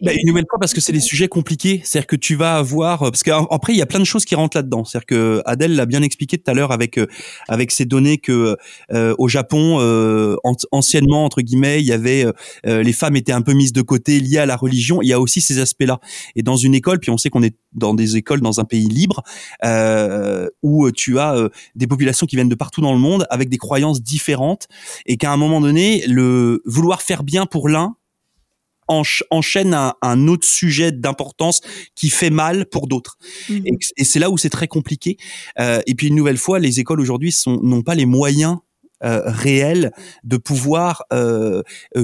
Bah, 0.00 0.12
une 0.12 0.28
nouvelle 0.28 0.44
fois 0.48 0.60
parce 0.60 0.72
que 0.74 0.80
c'est 0.80 0.92
des 0.92 1.00
sujets 1.00 1.26
compliqués, 1.26 1.80
c'est-à-dire 1.84 2.06
que 2.06 2.14
tu 2.14 2.36
vas 2.36 2.56
avoir 2.56 3.00
parce 3.00 3.24
qu'après 3.24 3.72
il 3.72 3.78
y 3.78 3.82
a 3.82 3.86
plein 3.86 3.98
de 3.98 4.04
choses 4.04 4.24
qui 4.24 4.36
rentrent 4.36 4.56
là-dedans, 4.56 4.84
c'est-à-dire 4.84 5.06
que 5.06 5.42
Adèle 5.44 5.74
l'a 5.74 5.86
bien 5.86 6.02
expliqué 6.02 6.38
tout 6.38 6.48
à 6.48 6.54
l'heure 6.54 6.70
avec 6.70 6.98
euh, 6.98 7.06
avec 7.48 7.72
ces 7.72 7.84
données 7.84 8.18
que 8.18 8.56
euh, 8.92 9.14
au 9.18 9.26
Japon 9.26 9.78
euh, 9.80 10.36
an- 10.44 10.54
anciennement 10.70 11.24
entre 11.24 11.40
guillemets 11.42 11.80
il 11.80 11.86
y 11.86 11.92
avait 11.92 12.24
euh, 12.24 12.32
euh, 12.66 12.82
les 12.84 12.92
femmes 12.92 13.16
étaient 13.16 13.32
un 13.32 13.42
peu 13.42 13.54
mises 13.54 13.72
de 13.72 13.82
côté 13.82 14.20
liées 14.20 14.38
à 14.38 14.46
la 14.46 14.54
religion, 14.54 15.02
il 15.02 15.08
y 15.08 15.12
a 15.12 15.18
aussi 15.18 15.40
ces 15.40 15.58
aspects-là. 15.58 15.98
Et 16.36 16.44
dans 16.44 16.56
une 16.56 16.76
école 16.76 17.00
puis 17.00 17.10
on 17.10 17.16
sait 17.18 17.28
qu'on 17.30 17.42
est 17.42 17.56
dans 17.72 17.92
des 17.94 18.16
écoles 18.16 18.40
dans 18.40 18.60
un 18.60 18.64
pays 18.64 18.88
libre 18.88 19.24
euh, 19.64 20.48
où 20.62 20.92
tu 20.92 21.18
as 21.18 21.34
euh, 21.34 21.48
des 21.74 21.88
populations 21.88 22.26
qui 22.26 22.36
viennent 22.36 22.48
de 22.48 22.54
partout 22.54 22.82
dans 22.82 22.92
le 22.92 23.00
monde 23.00 23.26
avec 23.30 23.48
des 23.48 23.58
croyances 23.58 24.00
différentes 24.00 24.68
et 25.06 25.16
qu'à 25.16 25.32
un 25.32 25.36
moment 25.36 25.60
donné 25.60 26.04
le 26.06 26.62
vouloir 26.66 27.02
faire 27.02 27.24
bien 27.24 27.46
pour 27.46 27.68
l'un 27.68 27.96
enchaîne 29.30 29.74
un, 29.74 29.94
un 30.02 30.28
autre 30.28 30.46
sujet 30.46 30.92
d'importance 30.92 31.60
qui 31.94 32.10
fait 32.10 32.30
mal 32.30 32.66
pour 32.66 32.86
d'autres. 32.86 33.18
Mhm. 33.48 33.62
Et, 33.66 33.78
et 33.96 34.04
c'est 34.04 34.18
là 34.18 34.30
où 34.30 34.38
c'est 34.38 34.50
très 34.50 34.68
compliqué. 34.68 35.16
Euh, 35.58 35.80
et 35.86 35.94
puis 35.94 36.08
une 36.08 36.16
nouvelle 36.16 36.38
fois, 36.38 36.58
les 36.58 36.80
écoles 36.80 37.00
aujourd'hui 37.00 37.34
n'ont 37.46 37.82
pas 37.82 37.94
les 37.94 38.06
moyens 38.06 38.58
euh, 39.04 39.22
réels 39.24 39.90
de 40.22 40.36
pouvoir 40.36 41.02
euh, 41.12 41.62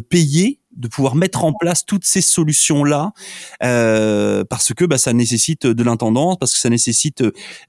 payer 0.08 0.58
de 0.76 0.88
pouvoir 0.88 1.14
mettre 1.14 1.44
en 1.44 1.52
place 1.52 1.84
toutes 1.84 2.04
ces 2.04 2.20
solutions 2.20 2.82
là 2.84 3.12
parce 3.60 4.72
que 4.74 4.84
bah, 4.84 4.98
ça 4.98 5.12
nécessite 5.12 5.66
de 5.66 5.82
l'intendance 5.84 6.36
parce 6.40 6.52
que 6.52 6.58
ça 6.58 6.70
nécessite 6.70 7.22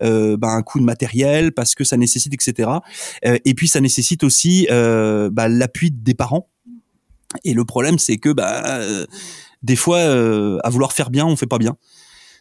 euh, 0.03 0.35
bah, 0.37 0.49
un 0.49 0.63
coût 0.63 0.79
de 0.79 0.83
matériel 0.83 1.51
parce 1.51 1.75
que 1.75 1.83
ça 1.83 1.97
nécessite 1.97 2.33
etc 2.33 2.69
Euh, 3.25 3.37
et 3.45 3.53
puis 3.53 3.67
ça 3.67 3.81
nécessite 3.81 4.23
aussi 4.23 4.67
bah, 4.69 5.47
l'appui 5.47 5.91
des 5.91 6.15
parents 6.15 6.49
et 7.43 7.53
le 7.53 7.65
problème, 7.65 7.99
c'est 7.99 8.17
que 8.17 8.29
bah, 8.29 8.63
euh, 8.81 9.05
des 9.63 9.75
fois, 9.75 9.97
euh, 9.97 10.57
à 10.63 10.69
vouloir 10.69 10.93
faire 10.93 11.09
bien, 11.09 11.25
on 11.25 11.35
fait 11.35 11.47
pas 11.47 11.57
bien. 11.57 11.77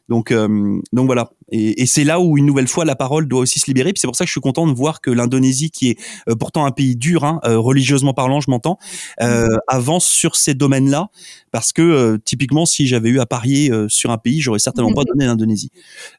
Donc, 0.09 0.33
euh, 0.33 0.81
donc 0.93 1.05
voilà. 1.07 1.31
Et, 1.53 1.83
et 1.83 1.87
c'est 1.87 2.05
là 2.05 2.19
où 2.19 2.39
une 2.39 2.47
nouvelle 2.47 2.67
fois 2.67 2.87
la 2.87 2.97
parole 2.97 3.29
doit 3.29 3.41
aussi 3.41 3.61
se 3.61 3.67
libérer. 3.67 3.93
Puis 3.93 4.01
c'est 4.01 4.07
pour 4.07 4.17
ça 4.17 4.25
que 4.25 4.29
je 4.29 4.33
suis 4.33 4.41
content 4.41 4.67
de 4.67 4.73
voir 4.73 5.03
que 5.03 5.11
l'Indonésie, 5.11 5.71
qui 5.71 5.91
est 5.91 5.99
euh, 6.31 6.35
pourtant 6.35 6.65
un 6.65 6.71
pays 6.71 6.97
dur, 6.97 7.25
hein, 7.25 7.41
euh, 7.45 7.59
religieusement 7.59 8.15
parlant, 8.15 8.41
je 8.41 8.51
m'entends, 8.51 8.79
euh, 9.21 9.47
avance 9.67 10.07
sur 10.07 10.35
ces 10.35 10.55
domaines-là. 10.55 11.11
Parce 11.51 11.75
que 11.75 12.17
typiquement, 12.25 12.65
si 12.65 12.87
j'avais 12.87 13.11
eu 13.11 13.21
à 13.21 13.27
parier 13.27 13.71
sur 13.89 14.11
un 14.11 14.19
pays, 14.19 14.41
j'aurais 14.41 14.59
certainement 14.59 14.93
pas 14.95 15.05
donné 15.05 15.27
l'Indonésie. 15.27 15.71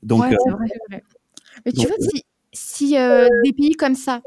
Donc, 0.03 0.21
Ouais, 0.21 0.35
c'est 0.43 0.51
vrai. 0.51 0.67
C'est 0.67 0.93
vrai. 0.93 1.03
Mais 1.65 1.71
tu 1.71 1.77
Donc, 1.77 1.87
vois, 1.87 1.97
si, 1.99 2.23
si 2.53 2.89
des 2.91 3.53
pays 3.53 3.73
comme 3.73 3.95
ça, 3.95 4.21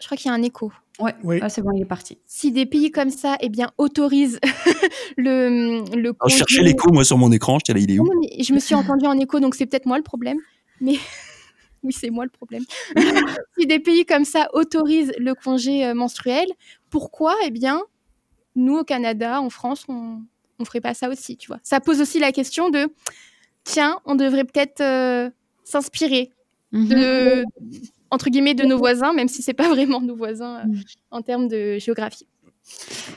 je 0.00 0.06
crois 0.06 0.16
qu'il 0.16 0.28
y 0.28 0.32
a 0.32 0.34
un 0.34 0.42
écho. 0.42 0.72
Ouais, 0.98 1.14
Oui. 1.22 1.38
ah, 1.42 1.48
c'est 1.48 1.62
bon, 1.62 1.70
il 1.76 1.82
est 1.82 1.86
parti. 1.86 2.18
Si 2.26 2.50
des 2.52 2.66
pays 2.66 2.90
comme 2.90 3.10
ça, 3.10 3.36
eh 3.40 3.48
bien, 3.48 3.70
autorisent 3.78 4.40
le, 5.16 5.84
le 5.96 6.12
je 6.26 6.36
cherchais 6.36 6.62
l'écho 6.62 6.90
moi 6.92 7.04
sur 7.04 7.18
mon 7.18 7.30
écran. 7.32 7.58
J'étais 7.58 7.74
là, 7.74 7.80
il 7.80 7.90
est 7.90 7.98
où 7.98 8.04
non, 8.04 8.20
mais 8.20 8.42
je 8.42 8.52
me 8.52 8.58
suis 8.58 8.74
entendue 8.74 9.06
en 9.06 9.18
écho, 9.18 9.38
donc 9.40 9.54
c'est 9.54 9.66
peut-être 9.66 9.86
moi 9.86 9.96
le 9.96 10.02
problème. 10.02 10.38
Mais 10.80 10.94
oui, 11.82 11.92
c'est 11.92 12.10
moi 12.10 12.24
le 12.24 12.30
problème. 12.30 12.64
si 13.58 13.66
des 13.66 13.78
pays 13.78 14.04
comme 14.04 14.24
ça 14.24 14.48
autorisent 14.54 15.12
le 15.18 15.34
congé 15.34 15.86
euh, 15.86 15.94
menstruel, 15.94 16.46
pourquoi, 16.90 17.34
eh 17.44 17.50
bien, 17.50 17.80
nous 18.56 18.78
au 18.78 18.84
Canada, 18.84 19.40
en 19.40 19.50
France, 19.50 19.84
on 19.88 20.20
ne 20.58 20.64
ferait 20.64 20.80
pas 20.80 20.94
ça 20.94 21.08
aussi, 21.08 21.36
tu 21.36 21.46
vois? 21.46 21.60
Ça 21.62 21.78
pose 21.80 22.00
aussi 22.00 22.18
la 22.18 22.32
question 22.32 22.70
de, 22.70 22.88
tiens, 23.62 24.00
on 24.04 24.16
devrait 24.16 24.44
peut-être 24.44 24.80
euh, 24.80 25.30
s'inspirer 25.64 26.30
Mhm. 26.70 26.88
de, 26.88 27.44
entre 28.10 28.30
guillemets, 28.30 28.54
de 28.54 28.64
nos 28.64 28.78
voisins, 28.78 29.12
même 29.12 29.28
si 29.28 29.42
c'est 29.42 29.54
pas 29.54 29.68
vraiment 29.74 30.00
nos 30.00 30.16
voisins 30.16 30.60
euh, 30.60 30.64
Mm. 30.66 30.82
en 31.10 31.22
termes 31.22 31.48
de 31.48 31.78
géographie. 31.78 32.26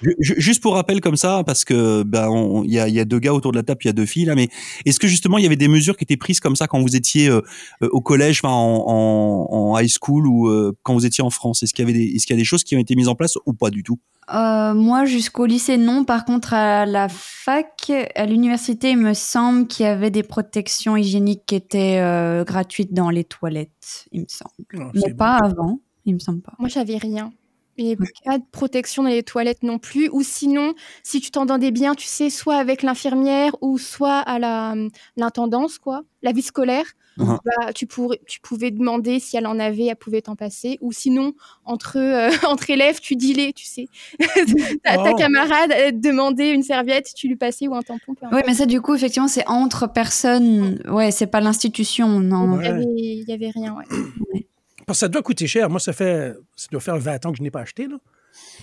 Ju- 0.01 0.15
ju- 0.19 0.35
Juste 0.37 0.61
pour 0.61 0.73
rappel 0.73 0.99
comme 1.01 1.15
ça, 1.15 1.43
parce 1.45 1.63
que 1.65 2.03
ben 2.03 2.27
on- 2.29 2.63
il 2.63 2.71
y 2.71 2.79
a, 2.79 2.87
il 2.87 2.93
y 2.93 2.99
a 2.99 3.05
deux 3.05 3.19
gars 3.19 3.33
autour 3.33 3.51
de 3.51 3.57
la 3.57 3.63
table, 3.63 3.79
il 3.83 3.87
y 3.87 3.89
a 3.89 3.93
deux 3.93 4.05
filles 4.05 4.25
là, 4.25 4.35
mais 4.35 4.49
est-ce 4.85 4.99
que 4.99 5.07
justement 5.07 5.37
il 5.37 5.43
y 5.43 5.47
avait 5.47 5.55
des 5.55 5.67
mesures 5.67 5.95
qui 5.97 6.03
étaient 6.03 6.17
prises 6.17 6.39
comme 6.39 6.55
ça 6.55 6.67
quand 6.67 6.81
vous 6.81 6.95
étiez 6.95 7.27
euh, 7.29 7.41
euh, 7.83 7.89
au 7.91 8.01
collège, 8.01 8.39
enfin, 8.43 8.53
en, 8.53 8.83
en, 8.87 9.47
en 9.73 9.79
high 9.79 9.87
school 9.89 10.27
ou 10.27 10.47
euh, 10.49 10.73
quand 10.83 10.93
vous 10.93 11.05
étiez 11.05 11.23
en 11.23 11.29
France? 11.29 11.63
Est-ce 11.63 11.73
qu'il 11.73 11.87
y 11.87 11.89
avait 11.89 11.97
des, 11.97 12.05
est-ce 12.15 12.25
qu'il 12.25 12.35
y 12.35 12.39
a 12.39 12.41
des 12.41 12.45
choses 12.45 12.63
qui 12.63 12.75
ont 12.75 12.79
été 12.79 12.95
mises 12.95 13.07
en 13.07 13.15
place 13.15 13.33
ou 13.45 13.53
pas 13.53 13.69
du 13.69 13.83
tout? 13.83 13.99
Euh, 14.33 14.73
moi, 14.73 15.03
jusqu'au 15.05 15.45
lycée, 15.45 15.77
non. 15.77 16.05
Par 16.05 16.25
contre, 16.25 16.53
à 16.53 16.85
la 16.85 17.09
fac, 17.09 17.91
à 18.15 18.25
l'université, 18.25 18.91
il 18.91 18.97
me 18.97 19.13
semble 19.13 19.67
qu'il 19.67 19.85
y 19.85 19.89
avait 19.89 20.11
des 20.11 20.23
protections 20.23 20.95
hygiéniques 20.95 21.43
qui 21.45 21.55
étaient 21.55 21.97
euh, 21.99 22.43
gratuites 22.45 22.93
dans 22.93 23.09
les 23.09 23.23
toilettes, 23.25 24.05
il 24.11 24.21
me 24.21 24.25
semble. 24.29 24.51
Ah, 24.79 24.91
Mais 24.93 25.13
pas 25.13 25.37
avant, 25.43 25.79
il 26.05 26.13
me 26.13 26.19
semble 26.19 26.41
pas. 26.41 26.53
Moi, 26.59 26.69
j'avais 26.69 26.97
rien. 26.97 27.33
Et 27.77 27.95
pas 28.25 28.37
de 28.37 28.43
protection 28.51 29.03
dans 29.03 29.09
les 29.09 29.23
toilettes 29.23 29.63
non 29.63 29.79
plus. 29.79 30.09
Ou 30.11 30.23
sinon, 30.23 30.73
si 31.03 31.21
tu 31.21 31.31
t'entendais 31.31 31.71
bien, 31.71 31.95
tu 31.95 32.05
sais, 32.05 32.29
soit 32.29 32.57
avec 32.57 32.83
l'infirmière 32.83 33.55
ou 33.61 33.77
soit 33.77 34.19
à 34.19 34.39
la 34.39 34.75
l'intendance, 35.15 35.77
quoi, 35.79 36.03
la 36.21 36.31
vie 36.31 36.41
scolaire. 36.41 36.85
Mhm. 37.17 37.37
Bah, 37.43 37.73
tu, 37.73 37.87
pourrais, 37.87 38.19
tu 38.25 38.39
pouvais 38.39 38.71
demander 38.71 39.19
si 39.19 39.35
elle 39.35 39.45
en 39.45 39.59
avait, 39.59 39.85
elle 39.85 39.95
pouvait 39.95 40.21
t'en 40.21 40.35
passer. 40.35 40.77
Ou 40.81 40.91
sinon, 40.91 41.33
entre, 41.65 41.97
euh, 41.97 42.29
entre 42.47 42.69
élèves, 42.69 42.99
tu 42.99 43.15
dilais, 43.15 43.53
tu 43.53 43.65
sais. 43.65 43.87
ta, 44.83 44.97
ta 44.97 45.13
camarade 45.13 45.71
elle 45.71 45.93
te 45.99 46.07
demandait 46.07 46.53
une 46.53 46.63
serviette, 46.63 47.09
tu 47.15 47.27
lui 47.27 47.35
passais 47.35 47.67
ou 47.67 47.75
un 47.75 47.81
tampon. 47.81 48.15
Oui, 48.31 48.41
mais 48.47 48.53
ça, 48.53 48.65
du 48.65 48.81
coup, 48.81 48.95
effectivement, 48.95 49.27
c'est 49.27 49.47
entre 49.47 49.91
personnes. 49.91 50.81
Ouais, 50.89 51.11
c'est 51.11 51.27
pas 51.27 51.41
l'institution, 51.41 52.19
non. 52.19 52.57
Ouais. 52.57 52.65
Il 52.65 52.65
y 52.65 52.69
avait, 52.69 52.85
il 52.85 53.29
y 53.29 53.33
avait 53.33 53.49
rien, 53.49 53.75
ouais. 53.75 54.45
Parce 54.91 54.99
que 54.99 55.05
ça 55.05 55.07
doit 55.07 55.23
coûter 55.23 55.47
cher. 55.47 55.69
Moi, 55.69 55.79
ça 55.79 55.93
fait. 55.93 56.35
Ça 56.53 56.67
doit 56.69 56.81
faire 56.81 56.97
20 56.97 57.25
ans 57.25 57.31
que 57.31 57.37
je 57.37 57.43
n'ai 57.43 57.49
pas 57.49 57.61
acheté, 57.61 57.87
là. 57.87 57.95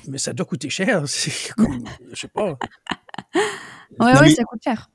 Mais 0.09 0.19
ça 0.19 0.35
doit 0.35 0.45
coûter 0.45 0.69
cher. 0.69 1.03
C'est 1.07 1.55
comme. 1.55 1.83
Je 2.13 2.17
sais 2.17 2.29
pas. 2.29 2.59
Non, 3.99 4.07
ouais, 4.21 4.35
ça 4.35 4.45
coûte 4.45 4.63
cher. 4.63 4.91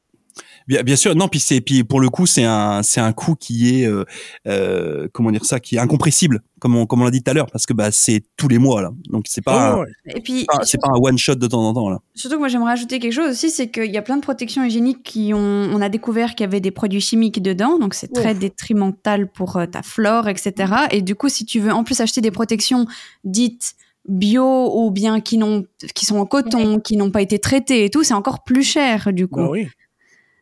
Bien, 0.67 0.83
bien 0.83 0.95
sûr, 0.95 1.15
non, 1.15 1.27
puis 1.27 1.39
c'est 1.39 1.61
puis 1.61 1.83
pour 1.83 1.99
le 1.99 2.09
coup, 2.09 2.25
c'est 2.25 2.43
un 2.43 2.83
c'est 2.83 3.01
un 3.01 3.11
coût 3.13 3.35
qui 3.35 3.81
est 3.81 3.87
euh, 3.87 4.05
euh, 4.47 5.07
comment 5.11 5.31
dire 5.31 5.45
ça, 5.45 5.59
qui 5.59 5.75
est 5.75 5.79
incompressible, 5.79 6.41
comme 6.59 6.75
on 6.75 6.85
comme 6.85 7.01
on 7.01 7.05
l'a 7.05 7.11
dit 7.11 7.21
tout 7.21 7.31
à 7.31 7.33
l'heure, 7.33 7.47
parce 7.51 7.65
que 7.65 7.73
bah 7.73 7.91
c'est 7.91 8.23
tous 8.37 8.47
les 8.47 8.57
mois 8.57 8.81
là, 8.81 8.91
donc 9.09 9.25
c'est 9.27 9.43
pas 9.43 9.77
Oh. 9.77 9.85
Et 10.07 10.21
puis, 10.21 10.45
pas- 10.45 10.63
c'est 10.63 10.79
pas 10.79 10.89
un 10.89 10.97
one 10.99 11.17
shot 11.17 11.35
de 11.35 11.47
temps 11.47 11.63
en 11.63 11.73
temps 11.73 11.89
là. 11.89 11.99
Surtout 12.15 12.35
que 12.35 12.39
moi 12.39 12.47
j'aimerais 12.47 12.73
ajouter 12.73 12.99
quelque 12.99 13.13
chose 13.13 13.31
aussi, 13.31 13.49
c'est 13.49 13.69
qu'il 13.69 13.91
y 13.91 13.97
a 13.97 14.01
plein 14.01 14.17
de 14.17 14.21
protections 14.21 14.63
hygiéniques 14.63 15.03
qui 15.03 15.33
ont, 15.33 15.37
on 15.39 15.81
a 15.81 15.89
découvert 15.89 16.35
qu'il 16.35 16.41
y 16.45 16.47
avait 16.47 16.61
des 16.61 16.71
produits 16.71 17.01
chimiques 17.01 17.41
dedans, 17.41 17.77
donc 17.79 17.93
c'est 17.93 18.11
très 18.13 18.33
Ouf. 18.33 18.39
détrimental 18.39 19.29
pour 19.31 19.57
euh, 19.57 19.65
ta 19.65 19.81
flore, 19.81 20.27
etc. 20.27 20.73
Et 20.91 21.01
du 21.01 21.15
coup, 21.15 21.29
si 21.29 21.45
tu 21.45 21.59
veux 21.59 21.71
en 21.71 21.83
plus 21.83 21.99
acheter 22.01 22.21
des 22.21 22.31
protections 22.31 22.85
dites 23.23 23.73
bio 24.07 24.69
ou 24.75 24.91
bien 24.91 25.21
qui 25.21 25.37
n'ont, 25.37 25.65
qui 25.95 26.05
sont 26.05 26.17
en 26.17 26.25
coton, 26.25 26.79
qui 26.79 26.97
n'ont 26.97 27.11
pas 27.11 27.21
été 27.21 27.39
traitées 27.39 27.85
et 27.85 27.89
tout, 27.89 28.03
c'est 28.03 28.13
encore 28.13 28.43
plus 28.43 28.63
cher 28.63 29.13
du 29.13 29.27
coup. 29.27 29.39
Ben 29.39 29.49
oui. 29.49 29.67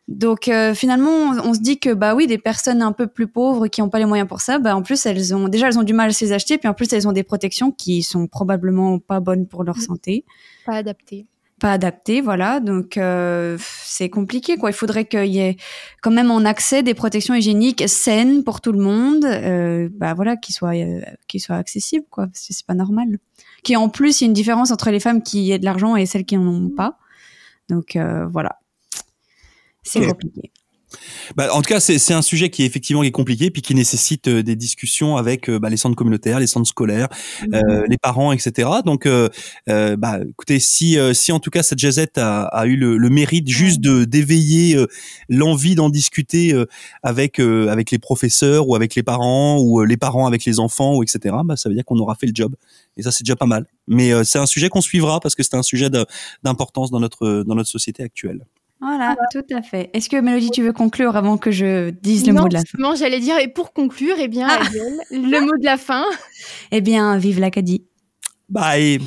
Donc 0.08 0.48
euh, 0.48 0.74
finalement, 0.74 1.10
on, 1.10 1.50
on 1.50 1.54
se 1.54 1.60
dit 1.60 1.78
que 1.78 1.94
bah 1.94 2.14
oui, 2.14 2.26
des 2.26 2.38
personnes 2.38 2.82
un 2.82 2.92
peu 2.92 3.06
plus 3.06 3.28
pauvres 3.28 3.68
qui 3.68 3.80
n'ont 3.80 3.88
pas 3.88 3.98
les 3.98 4.04
moyens 4.04 4.28
pour 4.28 4.40
ça, 4.40 4.58
bah 4.58 4.74
en 4.76 4.82
plus 4.82 5.06
elles 5.06 5.34
ont 5.34 5.48
déjà 5.48 5.68
elles 5.68 5.78
ont 5.78 5.84
du 5.84 5.94
mal 5.94 6.10
à 6.10 6.12
se 6.12 6.24
les 6.24 6.32
acheter, 6.32 6.58
puis 6.58 6.68
en 6.68 6.74
plus 6.74 6.92
elles 6.92 7.06
ont 7.06 7.12
des 7.12 7.22
protections 7.22 7.70
qui 7.70 8.02
sont 8.02 8.26
probablement 8.26 8.98
pas 8.98 9.20
bonnes 9.20 9.46
pour 9.46 9.62
leur 9.64 9.76
Mm. 9.76 9.80
santé 9.80 10.24
Pas 10.66 10.74
adapté. 10.74 11.26
pas 11.60 11.72
adapté, 11.72 12.20
voilà. 12.20 12.58
Donc 12.58 12.96
euh, 12.96 13.56
c'est 13.84 14.10
compliqué, 14.10 14.56
quoi. 14.56 14.70
Il 14.70 14.74
faudrait 14.74 15.04
qu'il 15.04 15.26
y 15.32 15.38
ait 15.38 15.56
quand 16.02 16.10
même 16.10 16.32
en 16.32 16.44
accès 16.44 16.82
des 16.82 16.94
protections 16.94 17.34
hygiéniques 17.34 17.88
saines 17.88 18.42
pour 18.42 18.60
tout 18.60 18.72
le 18.72 18.80
monde, 18.80 19.24
euh, 19.24 19.88
bah 19.92 20.14
voilà, 20.14 20.36
qui 20.36 20.52
soient 20.52 20.74
euh, 20.74 21.00
qui 21.28 21.38
soient 21.38 21.56
accessibles, 21.56 22.06
quoi. 22.10 22.26
Parce 22.26 22.48
que 22.48 22.52
c'est 22.52 22.66
pas 22.66 22.74
normal. 22.74 23.18
Qui 23.62 23.76
en 23.76 23.88
plus, 23.88 24.20
il 24.20 24.24
y 24.24 24.26
a 24.26 24.28
une 24.28 24.32
différence 24.32 24.72
entre 24.72 24.90
les 24.90 24.98
femmes 24.98 25.22
qui 25.22 25.52
aient 25.52 25.60
de 25.60 25.64
l'argent 25.64 25.94
et 25.94 26.04
celles 26.06 26.24
qui 26.24 26.36
en 26.36 26.44
ont 26.46 26.68
pas. 26.70 26.98
Donc 27.68 27.94
euh, 27.94 28.26
voilà, 28.26 28.56
c'est 29.82 30.06
compliqué. 30.06 30.50
Bah, 31.36 31.48
en 31.52 31.62
tout 31.62 31.68
cas, 31.68 31.80
c'est 31.80 32.14
un 32.14 32.22
sujet 32.22 32.50
qui 32.50 32.62
est 32.62 32.66
effectivement 32.66 33.02
qui 33.02 33.08
est 33.08 33.12
compliqué, 33.12 33.50
puis 33.50 33.62
qui 33.62 33.74
nécessite 33.74 34.28
euh, 34.28 34.42
des 34.42 34.56
discussions 34.56 35.16
avec 35.16 35.48
euh, 35.48 35.58
bah, 35.58 35.70
les 35.70 35.76
centres 35.76 35.96
communautaires, 35.96 36.40
les 36.40 36.46
centres 36.46 36.68
scolaires, 36.68 37.08
euh, 37.54 37.84
les 37.88 37.98
parents, 37.98 38.32
etc. 38.32 38.68
Donc, 38.84 39.08
bah, 39.66 40.18
écoutez, 40.28 40.58
si 40.58 40.96
si 41.12 41.32
en 41.32 41.40
tout 41.40 41.50
cas 41.50 41.62
cette 41.62 41.78
jazette 41.78 42.18
a, 42.18 42.42
a 42.44 42.66
eu 42.66 42.76
le, 42.76 42.96
le 42.96 43.10
mérite 43.10 43.48
juste 43.48 43.80
de 43.80 44.04
d'éveiller 44.04 44.76
l'envie 45.28 45.74
d'en 45.74 45.88
discuter 45.88 46.54
avec 47.02 47.38
avec 47.38 47.90
les 47.90 47.98
professeurs 47.98 48.68
ou 48.68 48.74
avec 48.74 48.94
les 48.94 49.02
parents 49.02 49.58
ou 49.60 49.82
les 49.84 49.96
parents 49.96 50.26
avec 50.26 50.44
les 50.44 50.60
enfants 50.60 50.96
ou 50.96 51.02
etc. 51.02 51.36
Bah, 51.44 51.56
ça 51.56 51.68
veut 51.68 51.74
dire 51.74 51.84
qu'on 51.84 51.98
aura 51.98 52.14
fait 52.14 52.26
le 52.26 52.32
job. 52.34 52.54
Et 52.96 53.02
ça, 53.02 53.10
c'est 53.10 53.24
déjà 53.24 53.36
pas 53.36 53.46
mal. 53.46 53.66
Mais 53.88 54.12
c'est 54.24 54.38
un 54.38 54.46
sujet 54.46 54.68
qu'on 54.68 54.80
suivra 54.80 55.20
parce 55.20 55.34
que 55.34 55.42
c'est 55.42 55.56
un 55.56 55.62
sujet 55.62 55.90
d'importance 56.42 56.90
dans 56.90 57.00
notre 57.00 57.44
dans 57.46 57.54
notre 57.54 57.70
société 57.70 58.02
actuelle. 58.02 58.44
Voilà, 58.82 59.16
tout 59.30 59.44
à 59.54 59.62
fait. 59.62 59.90
Est-ce 59.94 60.08
que 60.10 60.16
Mélodie, 60.20 60.50
tu 60.50 60.62
veux 60.62 60.72
conclure 60.72 61.16
avant 61.16 61.38
que 61.38 61.52
je 61.52 61.90
dise 61.90 62.26
le 62.26 62.32
non, 62.32 62.42
mot 62.42 62.48
de 62.48 62.54
la 62.54 62.58
fin? 62.60 62.64
justement, 62.64 62.94
j'allais 62.96 63.20
dire, 63.20 63.38
et 63.38 63.46
pour 63.48 63.72
conclure, 63.72 64.16
eh 64.18 64.26
bien, 64.28 64.48
Ah. 64.50 64.60
Le 65.12 65.40
mot 65.40 65.56
de 65.56 65.64
la 65.64 65.76
fin. 65.76 66.04
Eh 66.72 66.80
bien, 66.80 67.16
vive 67.16 67.38
l'Acadie. 67.38 67.84
Bye. 68.48 69.00